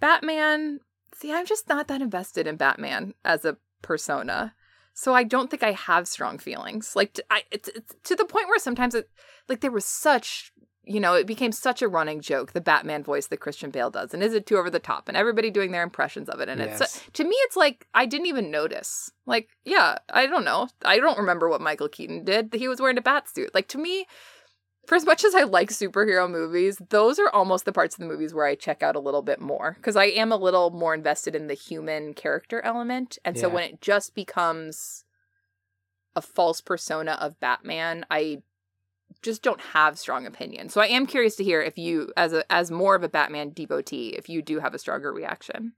[0.00, 0.80] Batman,
[1.14, 4.54] see, I'm just not that invested in Batman as a persona.
[4.94, 6.94] So I don't think I have strong feelings.
[6.94, 9.08] Like I it's, it's to the point where sometimes it
[9.48, 10.52] like there was such
[10.86, 14.12] you know, it became such a running joke, the Batman voice that Christian Bale does.
[14.12, 15.08] And is it too over the top?
[15.08, 16.48] And everybody doing their impressions of it.
[16.50, 16.80] And uh, Yes.
[16.80, 19.10] it's to me, it's like I didn't even notice.
[19.26, 20.68] Like, yeah, I don't know.
[20.84, 22.52] I don't remember what Michael Keaton did.
[22.54, 23.54] He was wearing a bat suit.
[23.54, 24.06] Like to me,
[24.86, 28.06] for as much as I like superhero movies, those are almost the parts of the
[28.06, 30.94] movies where I check out a little bit more because I am a little more
[30.94, 33.18] invested in the human character element.
[33.24, 33.54] And so Yeah.
[33.54, 35.04] when it just becomes
[36.16, 38.42] a false persona of Batman, I
[39.22, 40.68] just don't have strong opinion.
[40.68, 43.50] So I am curious to hear if you, as a as more of a Batman
[43.50, 45.72] devotee, if you do have a stronger reaction.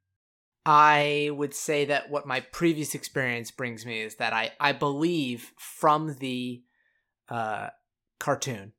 [0.65, 5.53] I would say that what my previous experience brings me is that I, I believe
[5.57, 6.65] from the
[7.29, 7.69] uh,
[8.19, 8.73] cartoon.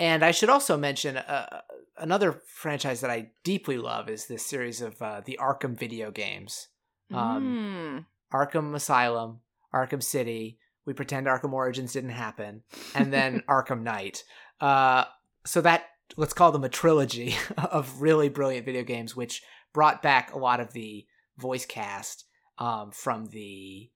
[0.00, 1.60] And I should also mention uh,
[1.98, 6.68] another franchise that I deeply love is this series of uh, the Arkham video games
[7.12, 8.06] Um, Mm.
[8.32, 9.40] Arkham Asylum,
[9.74, 10.58] Arkham City.
[10.86, 12.62] We pretend Arkham Origins didn't happen,
[12.94, 14.24] and then Arkham Knight.
[14.60, 15.04] Uh,
[15.44, 15.84] so that
[16.16, 19.42] let's call them a trilogy of really brilliant video games, which
[19.74, 22.24] brought back a lot of the voice cast
[22.58, 23.90] um, from the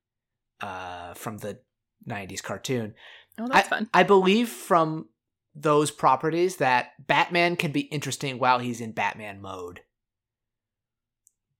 [0.61, 1.61] uh, from the
[2.07, 2.95] '90s cartoon.
[3.39, 3.89] Oh, that's fun.
[3.95, 5.09] I believe from
[5.55, 9.81] those properties that Batman can be interesting while he's in Batman mode.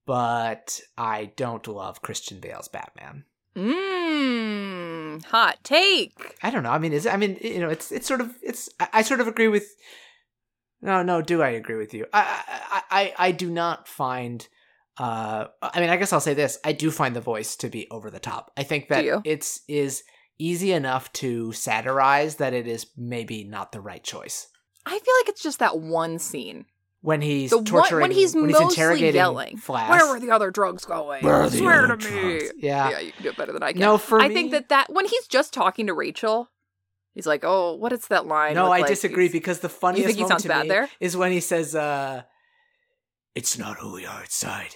[0.05, 3.25] But I don't love Christian Bale's Batman.
[3.55, 5.23] Mmm.
[5.25, 6.35] Hot take.
[6.43, 6.71] I don't know.
[6.71, 9.21] I mean, is I mean, you know, it's it's sort of it's I, I sort
[9.21, 9.65] of agree with.
[10.81, 11.21] No, no.
[11.21, 12.05] Do I agree with you?
[12.13, 14.47] I I I, I do not find.
[14.97, 17.87] Uh, I mean, I guess I'll say this: I do find the voice to be
[17.89, 18.51] over the top.
[18.57, 20.03] I think that it's is
[20.37, 24.47] easy enough to satirize that it is maybe not the right choice.
[24.85, 26.65] I feel like it's just that one scene.
[27.01, 29.57] when he's The one, torturing when he's when mostly interrogating yelling.
[29.57, 29.89] Flash.
[29.89, 31.23] Where were the other drugs going?
[31.23, 32.39] Where are the Swear other to me.
[32.39, 32.53] drugs?
[32.57, 32.89] Yeah.
[32.89, 33.81] Yeah, you can do it better than I can.
[33.81, 36.49] No, for I me, think that that when he's just talking to Rachel,
[37.13, 39.73] he's like, "Oh, what is that line?" No, with, I like, disagree because the you
[39.73, 40.89] funniest think moment to bad me there?
[40.99, 42.23] is when he says, uh,
[43.35, 44.75] "It's not who we are inside;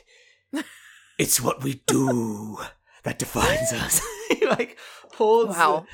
[1.18, 2.58] it's what we do
[3.04, 4.02] that defines us."
[4.50, 4.78] like
[5.20, 5.56] holds.
[5.56, 5.86] Wow.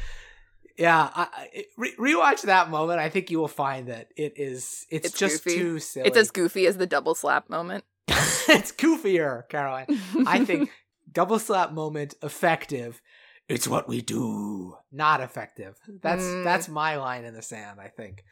[0.78, 3.00] yeah, I, re- rewatch that moment.
[3.00, 4.86] I think you will find that it is.
[4.90, 5.58] It's, It's just goofy.
[5.60, 6.08] too silly.
[6.08, 7.84] It's as goofy as the double slap moment.
[8.08, 9.88] it's goofier, Caroline.
[10.28, 10.70] I think
[11.12, 13.02] double slap moment effective.
[13.48, 14.76] It's what we do.
[14.92, 15.76] Not effective.
[16.02, 16.44] That's Mm.
[16.44, 17.80] that's my line in the sand.
[17.80, 18.24] I think.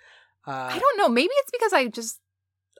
[0.48, 1.08] Uh, I don't know.
[1.08, 2.20] Maybe it's because I just,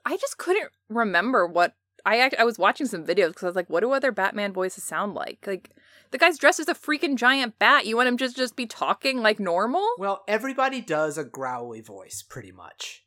[0.04, 2.18] I just couldn't remember what I.
[2.18, 4.84] act- I was watching some videos because I was like, "What do other Batman voices
[4.84, 5.70] sound like?" Like
[6.10, 7.86] the guy's dressed as a freaking giant bat.
[7.86, 9.86] You want him just just be talking like normal?
[9.98, 13.04] Well, everybody does a growly voice, pretty much.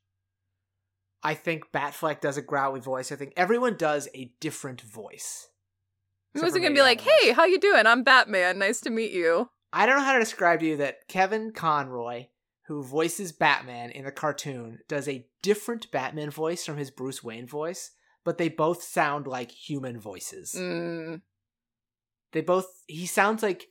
[1.23, 3.11] I think Batfleck does a growly voice.
[3.11, 5.49] I think everyone does a different voice.
[6.33, 7.87] He wasn't gonna be like, "Hey, how you doing?
[7.87, 8.59] I'm Batman.
[8.59, 12.27] Nice to meet you." I don't know how to describe to you that Kevin Conroy,
[12.67, 17.47] who voices Batman in the cartoon, does a different Batman voice from his Bruce Wayne
[17.47, 17.91] voice,
[18.23, 20.53] but they both sound like human voices.
[20.57, 21.21] Mm,
[22.33, 23.67] They both he sounds like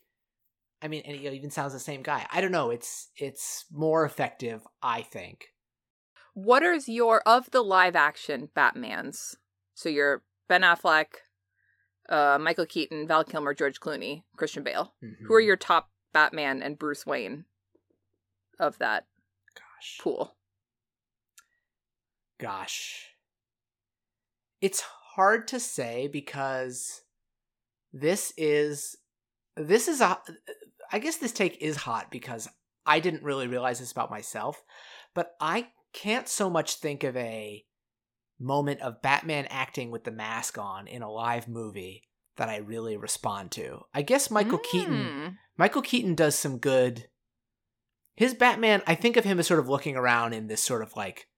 [0.82, 2.26] I mean, and he even sounds the same guy.
[2.30, 2.70] I don't know.
[2.70, 5.46] It's it's more effective, I think.
[6.34, 9.36] what is your of the live action Batmans?
[9.74, 11.06] So you're Ben Affleck,
[12.08, 14.94] uh, Michael Keaton, Val Kilmer, George Clooney, Christian Bale.
[15.26, 17.46] Who are your top Batman and Bruce Wayne
[18.60, 19.06] of that
[19.54, 19.98] gosh?
[20.00, 20.36] pool?
[22.38, 23.12] Gosh.
[24.60, 27.02] It's hard to say because
[28.00, 28.96] this is
[29.56, 30.18] this is a
[30.92, 32.48] I guess this take is hot because
[32.84, 34.62] I didn't really realize this about myself,
[35.14, 37.64] but I can't so much think of a
[38.38, 42.02] moment of Batman acting with the mask on in a live movie
[42.36, 43.80] that I really respond to.
[43.94, 45.36] I guess Michael Keaton Mm.
[45.56, 47.08] Michael Keaton does some good.
[48.14, 50.94] His Batman, I think of him as sort of looking around in this sort of
[50.96, 51.28] like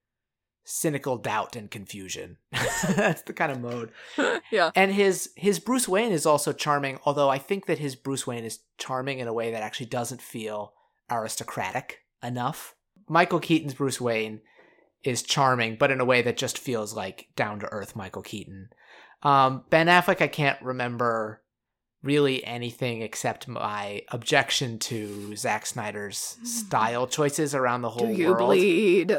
[0.68, 2.36] cynical doubt and confusion.
[2.52, 3.90] That's the kind of mode.
[4.52, 4.70] yeah.
[4.74, 8.44] And his his Bruce Wayne is also charming, although I think that his Bruce Wayne
[8.44, 10.74] is charming in a way that actually doesn't feel
[11.10, 12.74] aristocratic enough.
[13.08, 14.40] Michael Keaton's Bruce Wayne
[15.02, 18.68] is charming, but in a way that just feels like down to earth Michael Keaton.
[19.22, 21.42] Um, ben Affleck, I can't remember
[22.02, 28.28] really anything except my objection to Zack Snyder's style choices around the whole Do you
[28.28, 28.48] world.
[28.48, 29.18] bleed?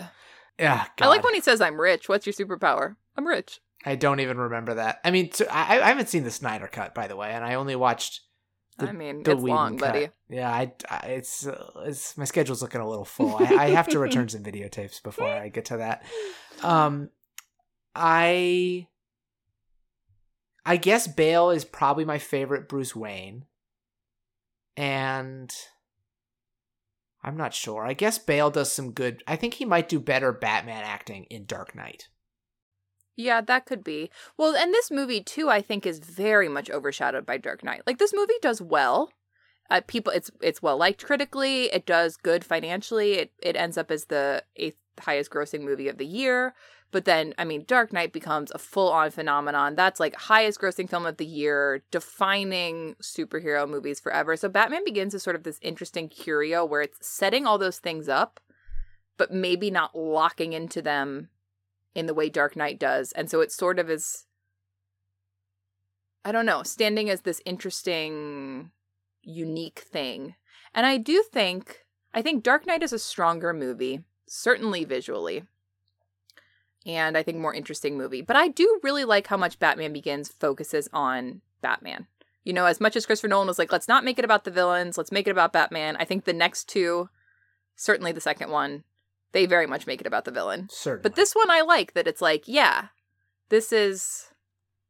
[0.60, 2.10] Yeah, I like when he says, I'm rich.
[2.10, 2.96] What's your superpower?
[3.16, 3.62] I'm rich.
[3.86, 5.00] I don't even remember that.
[5.06, 7.54] I mean, so I, I haven't seen the Snyder cut, by the way, and I
[7.54, 8.22] only watched
[8.78, 9.94] The- I mean, the it's Whedon long, cut.
[9.94, 10.10] buddy.
[10.30, 13.38] Yeah, I, I it's uh, it's my schedule's looking a little full.
[13.38, 16.04] I, I have to return some videotapes before I get to that.
[16.62, 17.10] Um,
[17.96, 18.88] I
[20.66, 23.46] I guess Bale is probably my favorite Bruce Wayne,
[24.76, 25.50] and
[27.24, 27.86] I'm not sure.
[27.86, 29.24] I guess Bale does some good.
[29.28, 32.08] I think he might do better Batman acting in Dark Knight.
[33.16, 34.10] Yeah, that could be.
[34.38, 37.82] Well, and this movie too, I think, is very much overshadowed by Dark Knight.
[37.86, 39.12] Like this movie does well.
[39.70, 41.66] Uh, people, it's it's well liked critically.
[41.66, 43.14] It does good financially.
[43.16, 46.54] It it ends up as the eighth highest grossing movie of the year.
[46.92, 49.76] But then, I mean, Dark Knight becomes a full on phenomenon.
[49.76, 54.36] That's like highest grossing film of the year, defining superhero movies forever.
[54.36, 58.10] So Batman Begins is sort of this interesting curio where it's setting all those things
[58.10, 58.40] up,
[59.18, 61.30] but maybe not locking into them
[61.94, 63.12] in the way Dark Knight does.
[63.12, 64.26] And so it sort of is
[66.26, 68.72] I don't know, standing as this interesting
[69.22, 70.36] unique thing.
[70.74, 75.44] And I do think I think Dark Knight is a stronger movie, certainly visually.
[76.86, 78.22] And I think more interesting movie.
[78.22, 82.08] But I do really like how much Batman Begins focuses on Batman.
[82.46, 84.52] You know, as much as Christopher Nolan was like, let's not make it about the
[84.52, 85.98] villains, let's make it about Batman.
[85.98, 87.10] I think the next two,
[87.76, 88.86] certainly the second one,
[89.34, 90.68] they very much make it about the villain.
[90.72, 92.88] Certainly, But this one I like that it's like, yeah,
[93.50, 94.28] this is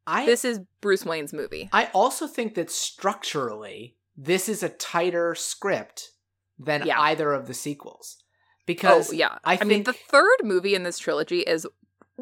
[0.05, 1.69] I this is Bruce Wayne's movie.
[1.73, 6.11] I also think that structurally, this is a tighter script
[6.57, 7.01] than Yeah.
[7.01, 8.17] either of the sequels.
[8.19, 8.25] Oh,
[8.65, 11.65] because oh yeah, I mean the third movie in this trilogy is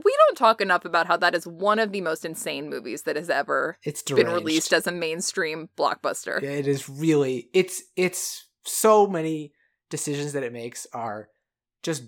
[0.03, 3.15] we don't talk enough about how that is one of the most insane movies that
[3.15, 6.41] has ever it's been released as a mainstream blockbuster.
[6.41, 9.53] It is really it's it's so many
[9.89, 11.29] decisions that it makes are
[11.83, 12.03] just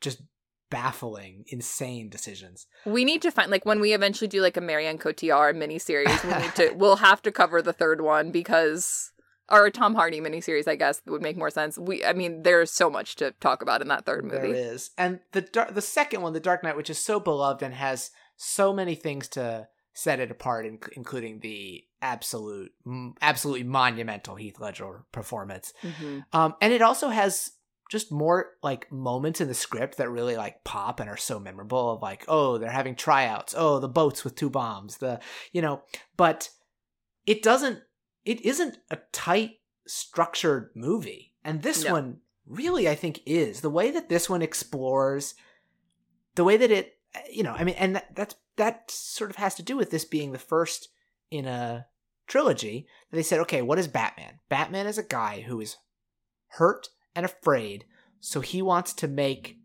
[0.00, 0.22] just
[0.70, 2.66] baffling, insane decisions.
[2.86, 6.42] We need to find like when we eventually do like a Marianne Cotillard miniseries, we
[6.42, 9.11] need to we'll have to cover the third one because
[9.52, 11.78] or a Tom Hardy miniseries, I guess would make more sense.
[11.78, 14.50] We I mean, there's so much to talk about in that third movie.
[14.50, 18.10] is, and the the second one, The Dark Knight, which is so beloved and has
[18.36, 22.72] so many things to set it apart, in- including the absolute,
[23.20, 25.72] absolutely monumental Heath Ledger performance.
[25.82, 27.50] hmm Um, and it also has
[27.90, 31.90] just more like moments in the script that really like pop and are so memorable.
[31.90, 33.54] Of like, oh, they're having tryouts.
[33.56, 34.96] Oh, the boats with two bombs.
[34.96, 35.20] The
[35.52, 35.82] you know,
[36.16, 36.48] but
[37.26, 37.80] it doesn't.
[38.24, 41.92] It isn't a tight structured movie, and this No.
[41.92, 45.34] one really, I think, is the way that this one explores
[46.34, 46.98] the way that it.
[47.30, 50.04] You know, I mean, and that, that's that sort of has to do with this
[50.04, 50.88] being the first
[51.30, 51.86] in a
[52.26, 54.38] trilogy that they said, okay, what is Batman?
[54.48, 55.76] Batman is a guy who is
[56.48, 57.84] hurt and afraid,
[58.20, 59.58] so he wants to make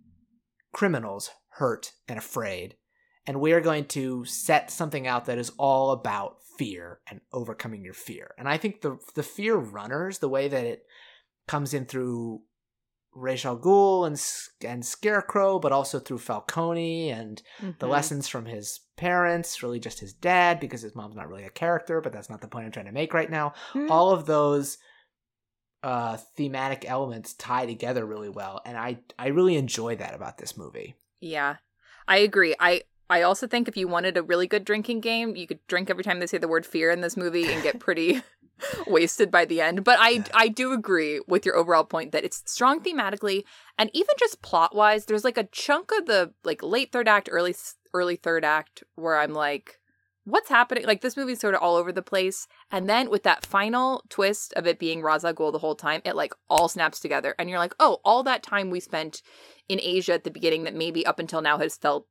[0.73, 2.75] criminals hurt and afraid.
[3.27, 7.83] And we are going to set something out that is all about fear and overcoming
[7.83, 8.33] your fear.
[8.37, 10.85] And I think the the fear runners, the way that it
[11.47, 12.41] comes in through
[13.13, 14.19] Ra's al Ghul and
[14.69, 17.41] and Scarecrow, but also through Falcone and
[17.79, 17.89] the Mhm.
[17.89, 21.99] lessons from his parents, really just his dad, because his mom's not really a character,
[22.01, 23.53] but that's not the point I'm trying to make right now.
[23.73, 23.91] Mhm.
[23.91, 24.77] All of those
[25.83, 30.57] uh thematic elements tie together really well, and I I really enjoy that about this
[30.57, 30.95] movie.
[31.19, 31.57] Yeah,
[32.07, 32.55] I agree.
[32.59, 35.89] I I also think if you wanted a really good drinking game, you could drink
[35.89, 38.21] every time they say the word fear in this movie and get pretty
[38.87, 39.83] wasted by the end.
[39.83, 40.23] But I.
[40.33, 43.43] I do agree with your overall point that it's strong thematically
[43.77, 45.05] and even just plot wise.
[45.05, 47.55] There's like a chunk of the like late third act, early
[47.93, 49.79] early third act where I'm like.
[50.29, 50.85] What's happening?
[50.85, 54.51] Like this movie's sort of all over the place, and then with that final twist
[54.57, 57.49] of it being Ra's al Ghul the whole time, it like all snaps together, and
[57.49, 59.21] you're like, oh, all that time we spent
[59.69, 62.07] in Asia at the beginning that maybe up until now has felt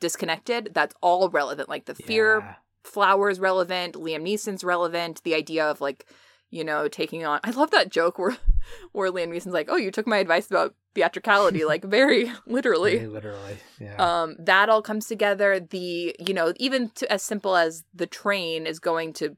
[0.00, 1.68] disconnected, that's all relevant.
[1.68, 2.54] Like the fear Yeah.
[2.84, 6.06] flower is relevant, Liam Neeson's relevant, the idea of like,
[6.50, 8.36] you know, taking on I love that joke where
[8.92, 12.96] where Liam Neeson's like, Oh, you took my advice about theatricality, like very literally.
[12.96, 13.56] Very literally.
[13.80, 13.96] Yeah.
[14.22, 15.58] Um, that all comes together.
[15.60, 19.36] The you know even to as simple as the train is going to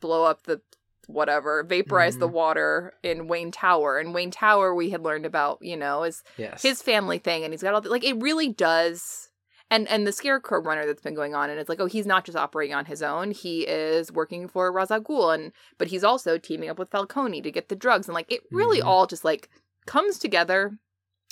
[0.00, 0.60] blow up the
[1.06, 2.32] whatever vaporize the Mhm.
[2.32, 6.62] water in Wayne Tower, and Wayne Tower we had learned about you know is yes.
[6.62, 9.29] his family thing, and he's got all the, like it really does.
[9.72, 12.24] And and the scarecrow runner that's been going on, and it's like, oh, he's not
[12.24, 13.30] just operating on his own.
[13.30, 17.68] He is working for Ghul, and but he's also teaming up with Falcone to get
[17.68, 18.86] the drugs, and like it really Mhm.
[18.86, 19.48] all just like
[19.86, 20.76] comes together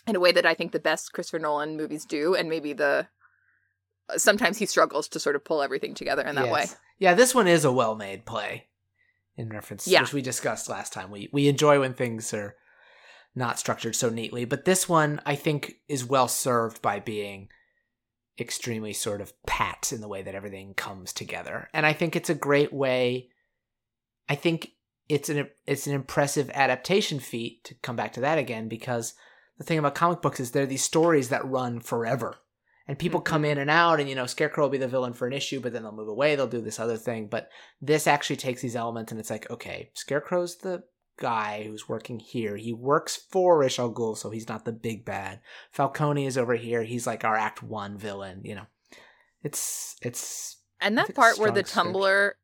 [0.07, 3.09] in a way that I think the best Christopher Nolan movies do, and maybe the
[4.16, 6.66] sometimes he struggles to sort of pull everything together in that way.
[6.99, 8.68] Yeah, this one is a well-made play.
[9.36, 10.01] In reference, Yeah.
[10.01, 11.11] which we discussed last time.
[11.12, 12.57] We we enjoy when things are
[13.36, 17.49] not structured so neatly, but this one I think is well served by being
[18.41, 21.68] extremely sort of pat in the way that everything comes together.
[21.72, 23.30] And I think it's a great way
[24.28, 24.72] I think
[25.09, 29.14] it's an it's an impressive adaptation feat to come back to that again because
[29.57, 32.36] the thing about comic books is they're these stories that run forever.
[32.86, 33.53] And people come mm-hmm.
[33.53, 35.72] in and out and you know Scarecrow will be the villain for an issue but
[35.72, 37.49] then they'll move away, they'll do this other thing, but
[37.80, 40.84] this actually takes these elements and it's like okay, Scarecrow's the
[41.19, 42.57] guy who's working here.
[42.57, 45.41] He works for Ra's al Ghul, so he's not the big bad.
[45.71, 46.83] Falcone is over here.
[46.83, 48.41] He's like our Act One villain.
[48.45, 48.66] You know,
[49.43, 51.62] it's it's And that part where the.
[51.62, 52.37] Tumbler,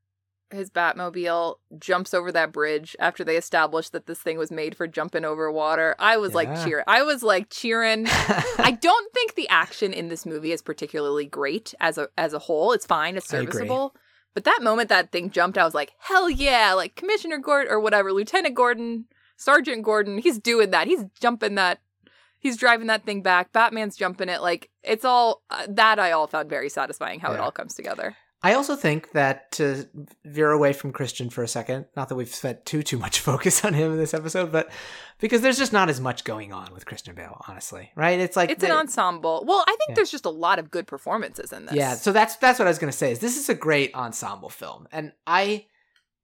[0.50, 4.86] his Batmobile, jumps over that bridge after they established that this thing was made for
[4.86, 6.64] jumping over water, I was like Yeah.
[6.64, 6.84] cheering.
[6.86, 8.04] I was like cheering.
[8.08, 12.38] I don't think the action in this movie is particularly great as a as a
[12.38, 12.72] whole.
[12.72, 13.16] It's fine.
[13.16, 13.94] It's serviceable.
[14.34, 16.74] But that moment that thing jumped, I was like, hell yeah!
[16.74, 19.06] Like Commissioner Gordon or whatever, Lieutenant Gordon,
[19.36, 20.88] Sergeant Gordon, he's doing that.
[20.88, 21.80] He's jumping that.
[22.40, 23.52] He's driving that thing back.
[23.52, 24.42] Batman's jumping it.
[24.42, 28.16] Like it's all uh, that I all found very satisfying how it all comes together.
[28.44, 29.88] I also think that to
[30.24, 33.64] veer away from Christian for a second, not that we've spent too too much focus
[33.64, 34.70] on him in this episode, but
[35.18, 38.20] because there's just not as much going on with Christian Bale, honestly, right?
[38.20, 39.44] It's like It's an ensemble.
[39.46, 39.94] Well, I think Yeah.
[39.96, 41.74] there's just a lot of good performances in this.
[41.74, 43.12] Yeah, so that's that's what I was gonna say.
[43.12, 45.66] Is this is a great ensemble film, and I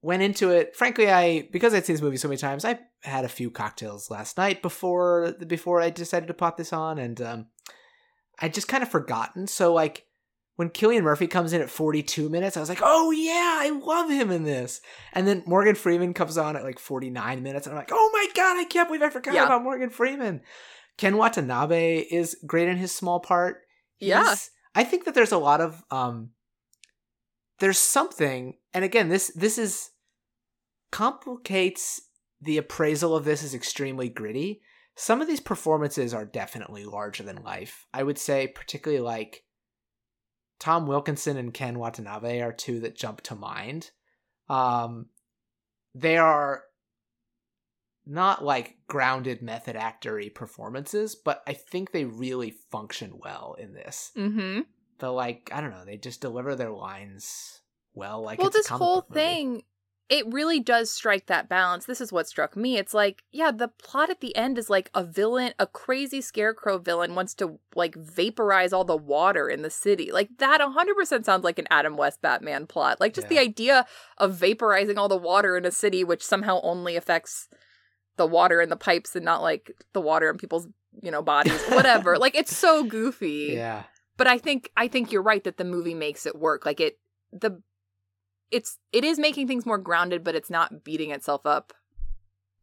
[0.03, 0.75] went into it.
[0.75, 4.11] Frankly, I because I'd seen this movie so many times, I had a few cocktails
[4.11, 7.45] last night before before I decided to pop this on, and um,
[8.39, 9.47] I just kind of forgotten.
[9.47, 10.05] So like
[10.61, 14.11] when Cillian Murphy comes in at 42 minutes, I was like, oh yeah, I love
[14.11, 14.79] him in this.
[15.11, 18.27] And then Morgan Freeman comes on at like 49 minutes, and I'm like, oh my
[18.35, 19.47] god, I can't believe I forgot Yeah.
[19.47, 20.41] about Morgan Freeman.
[20.97, 23.61] Ken Watanabe is great in his small part.
[23.97, 24.35] Yeah.
[24.75, 26.29] I think that there's a lot of um
[27.59, 29.89] there's something and again this this is
[30.91, 32.01] complicates
[32.39, 34.61] the appraisal of this is extremely gritty.
[34.95, 37.87] Some of these performances are definitely larger than life.
[37.93, 39.43] I would say particularly like
[40.61, 43.91] Tom Wilkinson and Ken Watanabe are two that jump to mind.
[44.47, 45.07] Um
[45.93, 46.63] they are
[48.05, 54.11] not like grounded method actory performances, but I think they really function well in this.
[54.17, 54.61] Mm-hmm.
[54.99, 57.61] The like, I don't know, they just deliver their lines
[57.93, 58.21] well.
[58.21, 59.63] Like, well, this whole thing,
[60.11, 61.85] it really does strike that balance.
[61.85, 62.77] This is what struck me.
[62.77, 66.79] It's like, yeah, the plot at the end is like a villain, a crazy scarecrow
[66.79, 70.11] villain wants to like vaporize all the water in the city.
[70.11, 72.99] Like that 100% sounds like an Adam West Batman plot.
[72.99, 73.85] Like just the idea
[74.17, 77.47] of vaporizing all the water in a city, which somehow only affects
[78.17, 80.67] the water in the pipes and not like the water in people's,
[81.01, 82.17] you know, bodies, whatever.
[82.17, 83.83] like it's so goofy Yeah,
[84.17, 86.65] but I think I think you're right that the movie makes it work.
[86.65, 86.99] Like it
[87.31, 87.61] the
[88.51, 91.73] it's it is making things more grounded, but it's not beating itself up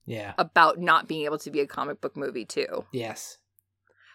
[0.07, 2.85] yeah, about not being able to be a comic book movie too.
[2.93, 3.39] yes,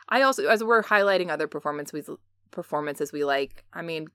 [0.09, 2.15] I also as we're highlighting other performances we
[2.51, 4.07] performances we like, I mean,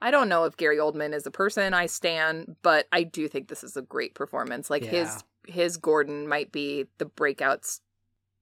[0.00, 3.48] I don't know if Gary Oldman is a person I stand, but I do think
[3.48, 4.70] this is a great performance.
[4.70, 4.90] Like Yeah.
[4.90, 7.80] his his Gordon might be the breakouts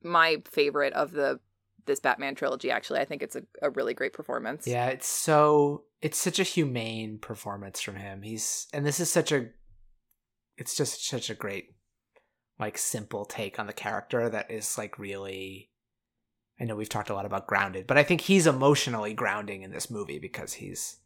[0.03, 1.41] my favorite of the
[1.87, 3.01] this Batman trilogy actually.
[3.01, 4.67] I think it's a, a really great performance.
[4.67, 4.87] yeah.
[4.87, 8.23] It's so it's such a humane performance from him.
[8.23, 9.49] He's and this is such a,
[10.57, 11.75] it's just such a great,
[12.59, 15.71] like simple take on the character that is like really.
[16.59, 19.71] I know we've talked a lot about grounded, but I think he's emotionally grounding in
[19.73, 20.99] this movie because he's.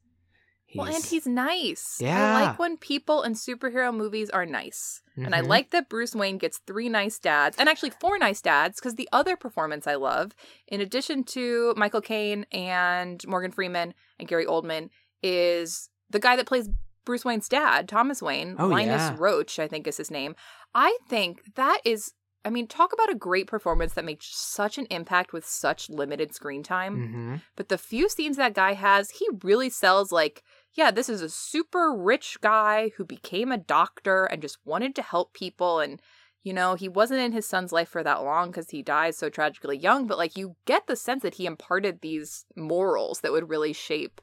[0.71, 1.97] He's Well, and he's nice.
[2.01, 2.37] Yeah.
[2.37, 5.03] I like when people in superhero movies are nice.
[5.17, 5.49] And I Mhm.
[5.49, 9.09] like that Bruce Wayne gets three nice dads, and actually four nice dads, because the
[9.13, 10.31] other performance I love,
[10.69, 14.91] in addition to Michael Caine and Morgan Freeman and Gary Oldman,
[15.25, 16.69] is the guy that plays
[17.05, 18.55] Bruce Wayne's dad, Thomas Wayne.
[18.59, 19.17] Oh, Linus yeah.
[19.17, 20.37] Roache, I think is his name.
[20.73, 22.13] I think that is,
[22.45, 26.33] I mean, talk about a great performance that makes such an impact with such limited
[26.35, 26.97] screen time.
[26.97, 27.43] Mhm.
[27.57, 30.43] But the few scenes that guy has, he really sells like,
[30.75, 35.03] yeah, this is a super rich guy who became a doctor and just wanted to
[35.03, 35.81] help people.
[35.81, 36.01] And
[36.43, 39.29] you know, he wasn't in his son's life for that long because he dies so
[39.29, 43.51] tragically young, but like you get the sense that he imparted these morals that would
[43.51, 44.23] really shape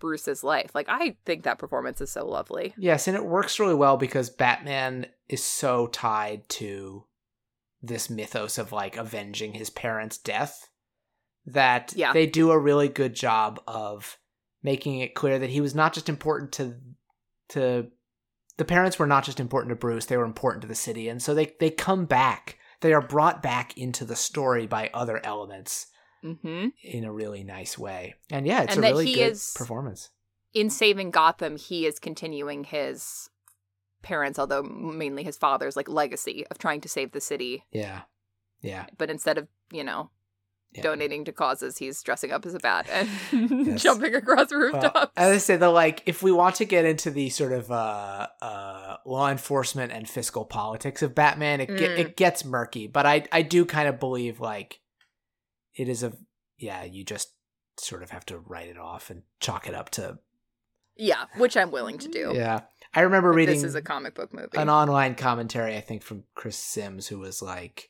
[0.00, 0.72] Bruce's life.
[0.74, 2.74] Like I think that performance is so lovely.
[2.76, 7.04] Yes, and it works really well because Batman is so tied to
[7.80, 10.68] this mythos of like avenging his parents' death
[11.46, 12.12] that Yeah.
[12.12, 14.18] they do a really good job of
[14.62, 16.76] making it clear that he was not just important to
[17.50, 17.88] to
[18.58, 21.08] the parents were not just important to Bruce, they were important to the city.
[21.08, 22.58] And so they they come back.
[22.80, 25.86] They are brought back into the story by other elements
[26.22, 28.14] hmm in a really nice way.
[28.30, 30.10] And yeah, it's And a really good is- performance.
[30.54, 33.30] In saving Gotham, he is continuing his
[34.02, 37.64] parents, although mainly his father's, like legacy of trying to save the city.
[37.72, 38.02] Yeah.
[38.60, 38.86] Yeah.
[38.98, 40.10] But instead of, you know,
[40.74, 40.82] Yeah.
[40.82, 43.08] donating to causes, he's dressing up as a bat and
[43.66, 43.82] Yes.
[43.82, 45.12] jumping across Well, rooftops.
[45.16, 48.28] as I say, though, like if we want to get into the sort of uh,
[48.40, 51.98] uh, law enforcement and fiscal politics of Batman, it ge- Mm.
[51.98, 52.86] it gets murky.
[52.86, 54.80] But I I do kind of believe like
[55.74, 56.12] it is a
[56.56, 56.84] yeah.
[56.84, 57.34] You just
[57.78, 60.18] sort of have to write it off and chalk it up to
[60.96, 62.32] yeah, which I'm willing to do.
[62.34, 62.60] yeah.
[62.94, 64.48] I remember But reading This is a comic book movie.
[64.58, 67.88] an online commentary, I think from Chris Sims, who was like,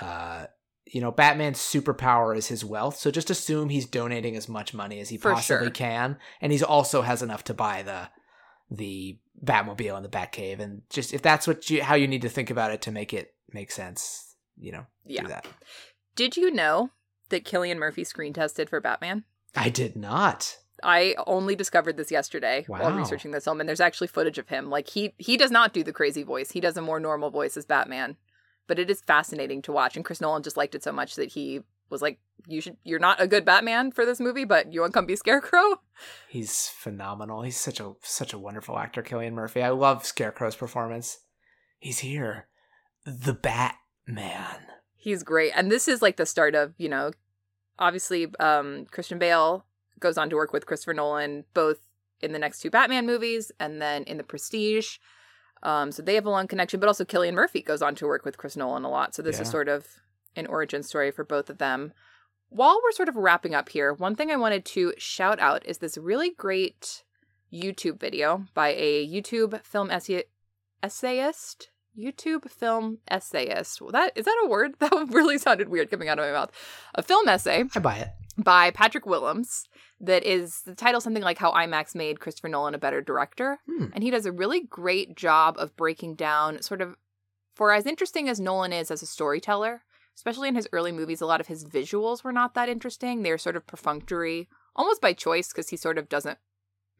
[0.00, 0.46] uh,
[0.86, 2.96] you know, Batman's superpower is his wealth.
[2.96, 5.70] So just assume he's donating as much money as he For possibly sure.
[5.70, 8.08] can, and he's also has enough to buy the
[8.70, 12.28] the Batmobile and the Batcave, and just if that's what you how you need to
[12.28, 15.22] think about it to make it make sense, you know, Yeah.
[15.22, 15.46] do that.
[16.14, 16.90] Did you know
[17.28, 19.24] that Cillian Murphy screen tested for Batman?
[19.54, 20.56] I did not.
[20.82, 24.68] I only discovered this yesterday while researching this film, and there's actually footage of him.
[24.68, 27.56] Like he he does not do the crazy voice; he does a more normal voice
[27.56, 28.16] as Batman.
[28.66, 31.32] But it is fascinating to watch, and Chris Nolan just liked it so much that
[31.32, 32.76] he was like, "You should.
[32.84, 35.80] You're not a good Batman for this movie, but you want to come be Scarecrow."
[36.28, 37.42] He's phenomenal.
[37.42, 39.62] He's such a such a wonderful actor, Cillian Murphy.
[39.62, 41.18] I love Scarecrow's performance.
[41.78, 42.48] He's here,
[43.04, 44.66] the Batman.
[44.96, 47.12] He's great, and this is like the start of you know,
[47.78, 49.64] obviously, um, Christian Bale
[50.00, 51.78] goes on to work with Christopher Nolan both
[52.20, 54.98] in the next two Batman movies and then in the Prestige.
[55.62, 58.24] Um, so they have a long connection, but also Cillian Murphy goes on to work
[58.24, 59.14] with Chris Nolan a lot.
[59.14, 59.86] So this is sort of
[60.36, 61.92] an origin story for both of them.
[62.48, 65.78] While we're sort of wrapping up here, one thing I wanted to shout out is
[65.78, 67.02] this really great
[67.52, 70.24] YouTube video by a YouTube film essay-
[70.82, 71.70] essayist.
[71.98, 73.80] YouTube film essayist.
[73.80, 74.74] Well, that is that a word?
[74.80, 76.52] That really sounded weird coming out of my mouth.
[76.94, 78.08] A film essay I buy it.
[78.36, 79.64] By Patrick Willems
[80.00, 83.58] that is the title something like how IMAX made Christopher Nolan a better director.
[83.66, 83.86] Hmm.
[83.94, 86.96] And he does a really great job of breaking down sort of
[87.54, 89.82] for as interesting as Nolan is as a storyteller,
[90.14, 93.22] especially in his early movies, a lot of his visuals were not that interesting.
[93.22, 96.38] They're sort of perfunctory, almost by choice, because he sort of doesn't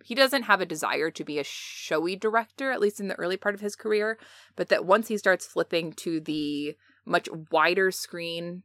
[0.04, 3.36] he doesn't have a desire to be a showy director, at least in the early
[3.36, 4.18] part of his career,
[4.54, 8.62] but that once he starts flipping to the much wider screen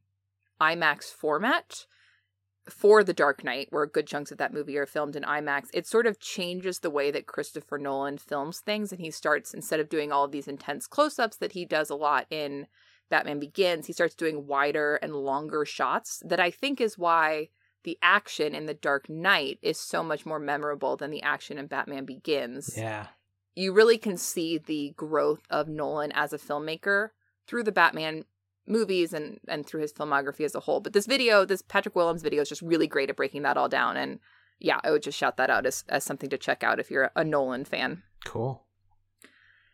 [0.60, 1.86] IMAX format
[2.70, 5.88] for The Dark Knight, where good chunks of that movie are filmed in IMAX, it
[5.88, 8.92] sort of changes the way that Christopher Nolan films things.
[8.92, 11.90] And he starts, instead of doing all of these intense close ups that he does
[11.90, 12.68] a lot in
[13.10, 17.50] Batman Begins, he starts doing wider and longer shots that I think is why
[17.84, 21.66] the action in The Dark Knight is so much more memorable than the action in
[21.66, 23.08] Batman Begins Yeah.
[23.56, 27.10] you really can see the growth of Nolan as a filmmaker
[27.48, 28.24] through the Batman
[28.72, 30.80] movies and and through his filmography as a whole.
[30.80, 33.70] But this video, this Patrick Willems video is just really great at breaking that all
[33.70, 34.20] down and
[34.60, 37.10] yeah, I would just shout that out as, as something to check out if you're
[37.16, 38.04] a Nolan fan.
[38.26, 38.64] Cool.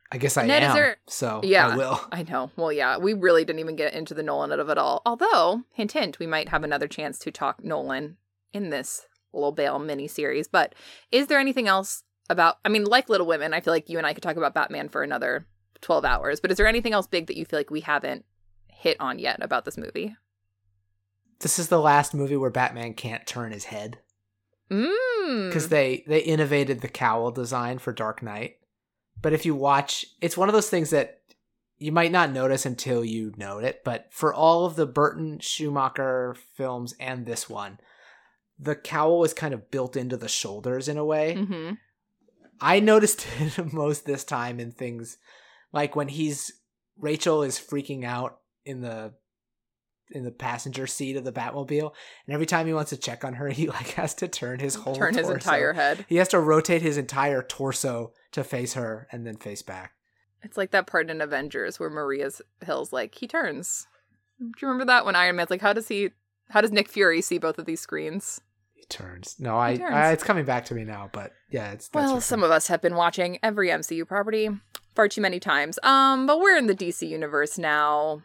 [0.09, 0.73] I guess I Ned, am.
[0.75, 1.67] there- so Yeah.
[1.67, 1.99] I will.
[2.11, 2.51] I know.
[2.55, 5.01] Well, yeah, we really didn't even get into the Nolan of it all.
[5.05, 8.15] Although, hint, hint, we might have another chance to talk Nolan
[8.53, 10.47] in this Little Bale mini series.
[10.47, 10.73] But
[11.11, 12.55] is there anything else about?
[12.63, 14.87] I mean, like Little Women, I feel like you and I could talk about Batman
[14.87, 15.45] for another
[15.82, 16.39] twelve hours.
[16.39, 18.24] But is there anything else big that you feel like we haven't
[18.78, 20.16] hit on yet about this movie?
[21.39, 23.99] This is the last movie where Batman can't turn his head
[24.70, 25.47] Mm.
[25.47, 28.55] because they they innovated the cowl design for Dark Knight.
[29.21, 31.21] But if you watch, it's one of those things that
[31.78, 33.82] you might not notice until you know it.
[33.86, 37.79] But for all of the Burton Schumacher films and this one,
[38.59, 41.36] the cowl is kind of built into the shoulders in a way.
[41.36, 41.71] hmm
[42.59, 45.17] I noticed it most this time in things
[45.71, 46.51] like when he's
[46.99, 49.13] Rachel is freaking out in the
[50.09, 51.91] in the passenger seat of the Batmobile,
[52.25, 54.75] and every time he wants to check on her, he like has to turn his
[54.75, 56.05] whole Turn his entire head.
[56.07, 59.93] He has to rotate his entire torso to face her and then face back.
[60.43, 63.87] It's like that part in Avengers where Maria's Hill's like he turns.
[64.39, 66.11] Do you remember that when Iron Man's like, how does he?
[66.49, 68.39] How does Nick Fury see both of these screens?
[68.73, 69.35] He turns.
[69.39, 69.93] No, I, turns.
[69.93, 72.81] I it's coming back to me now, but yeah, it's Well, some of us have
[72.81, 74.49] been watching every MCU property
[74.95, 75.79] far too many times.
[75.83, 78.21] Um, but we're in the DC universe now.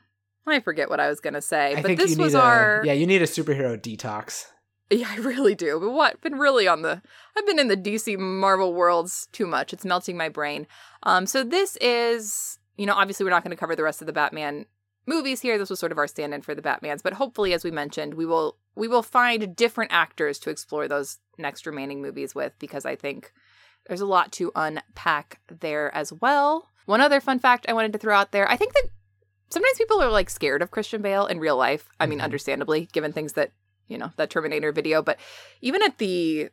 [0.47, 2.43] I forget what I was gonna say, I but think this you need was a,
[2.43, 4.47] our yeah, you need a superhero detox.
[4.93, 5.81] Yeah, I really do.
[5.81, 6.21] But what?
[6.21, 7.01] Been really on the.
[7.37, 9.73] I've been in the DC Marvel worlds too much.
[9.73, 10.67] It's melting my brain.
[11.05, 14.07] Um, so this is, you know, obviously we're not going to cover the rest of
[14.07, 14.67] the Batman
[15.07, 15.57] movies here.
[15.57, 18.27] This was sort of our stand-in for the Batmans, but hopefully, as we mentioned, we
[18.27, 22.97] will we will find different actors to explore those next remaining movies with because I
[22.97, 23.33] think
[23.87, 26.69] there's a lot to unpack there as well.
[26.87, 28.89] One other fun fact I wanted to throw out there: I think that
[29.53, 31.89] sometimes people are like scared of Christian Bale in real life.
[32.01, 32.25] I mean, Mhm.
[32.25, 33.53] understandably, given things that
[33.89, 35.19] you know that Terminator video, but
[35.61, 36.49] even at the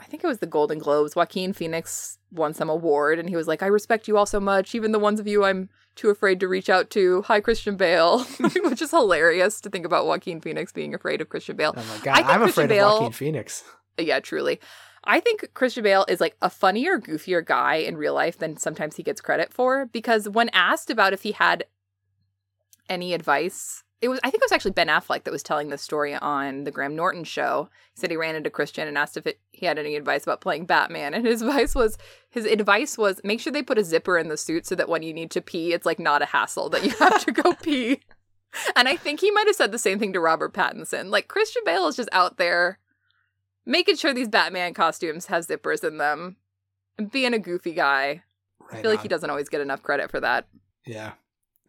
[0.00, 3.46] I think it was the Golden Globes, Joaquin Phoenix won some award and he was
[3.46, 6.40] like, I respect you all so much, even the ones of you I'm too afraid
[6.40, 7.22] to reach out to.
[7.22, 8.24] Hi Christian Bale.
[8.64, 11.74] Which is hilarious to think about Joaquin Phoenix being afraid of Christian Bale.
[11.76, 13.64] Oh my I god, think I'm Christian afraid Bale- of Joaquin Phoenix.
[13.96, 14.58] Yeah, truly.
[15.04, 18.96] I think Christian Bale is like a funnier, goofier guy in real life than sometimes
[18.96, 21.64] he gets credit for because when asked about if he had
[22.88, 25.82] any advice, it was I think it was actually Ben Affleck that was telling this
[25.82, 27.70] story on the Graham Norton show.
[27.94, 30.40] He said he ran into Christian and asked if it, he had any advice about
[30.40, 31.96] playing Batman, and his advice was
[32.30, 35.02] his advice was make sure they put a zipper in the suit so that when
[35.02, 38.00] you need to pee, it's like not a hassle that you have to go pee.
[38.76, 41.10] And I think he might have said the same thing to Robert Pattinson.
[41.10, 42.78] Like Christian Bale is just out there
[43.66, 46.36] making sure these Batman costumes have zippers in them
[46.98, 48.22] and being a goofy guy.
[48.60, 50.46] Right I feel like he doesn't always get enough credit for that.
[50.86, 51.12] Yeah.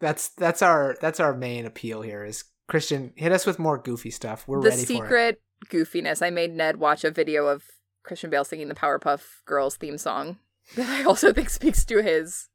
[0.00, 4.10] That's that's our that's our main appeal here is Christian hit us with more goofy
[4.10, 4.46] stuff.
[4.46, 4.96] We're the ready for it.
[4.96, 6.24] secret goofiness.
[6.24, 7.64] I made Ned watch a video of
[8.02, 10.38] Christian Bale singing the Powerpuff Girls theme song
[10.76, 12.48] that I also think speaks to his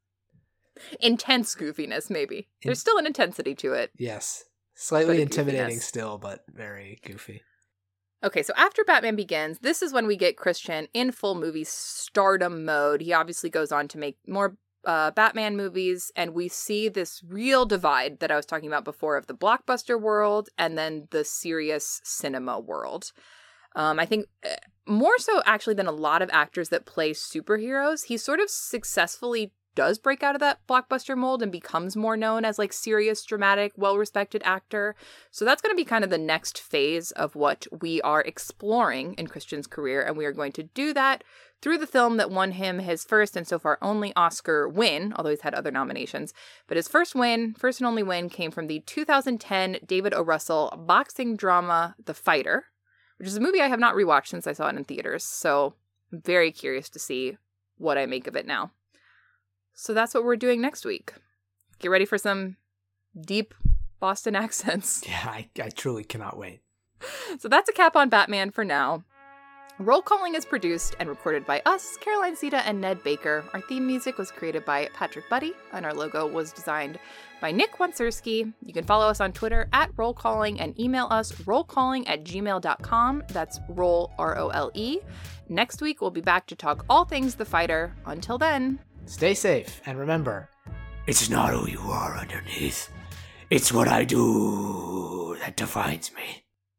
[0.99, 2.49] intense goofiness, maybe.
[2.63, 3.91] There's still an intensity to it.
[3.97, 4.45] Yes.
[4.73, 5.83] Slightly intimidating goofiness.
[5.83, 7.43] still, but very goofy.
[8.23, 12.65] Okay, so after Batman Begins, this is when we get Christian in full movie stardom
[12.65, 13.01] mode.
[13.01, 17.65] He obviously goes on to make more uh, Batman movies, and we see this real
[17.65, 22.01] divide that I was talking about before of the blockbuster world and then the serious
[22.03, 23.11] cinema world.
[23.75, 24.55] Um, I think uh,
[24.85, 29.53] more so actually than a lot of actors that play superheroes, he sort of successfully
[29.73, 33.71] does break out of that blockbuster mold and becomes more known as like serious, dramatic,
[33.77, 34.95] well-respected actor.
[35.31, 39.13] So that's going to be kind of the next phase of what we are exploring
[39.13, 40.01] in Christian's career.
[40.01, 41.23] And we are going to do that
[41.61, 45.29] through the film that won him his first and so far only Oscar win, although
[45.29, 46.33] he's had other nominations.
[46.67, 50.23] But his first win, first and only win, came from the 2010 David O.
[50.23, 52.65] Russell boxing drama, The Fighter,
[53.17, 55.23] which is a movie I have not rewatched since I saw it in theaters.
[55.23, 55.75] So
[56.11, 57.37] I'm very curious to see
[57.77, 58.71] what I make of it now.
[59.73, 61.13] So that's what we're doing next week.
[61.79, 62.57] Get ready for some
[63.19, 63.53] deep
[63.99, 65.03] Boston accents.
[65.07, 66.61] Yeah, I, I truly cannot wait.
[67.39, 69.03] So that's a cap on Batman for now.
[69.81, 73.43] Role Calling is produced and recorded by us, Caroline Siede and Ned Baker.
[73.51, 76.99] Our theme music was created by Patrick Buddy, and our logo was designed
[77.41, 78.53] by Nick Wansurski.
[78.63, 83.23] You can follow us on Twitter at Role Calling and email us rolecalling at gmail.com.
[83.29, 84.99] That's role, R O L E.
[85.49, 87.95] Next week, we'll be back to talk all things The Fighter.
[88.05, 90.47] Until then, Stay safe and remember,
[91.07, 92.91] it's not who you are underneath.
[93.49, 96.43] It's what I do that defines me.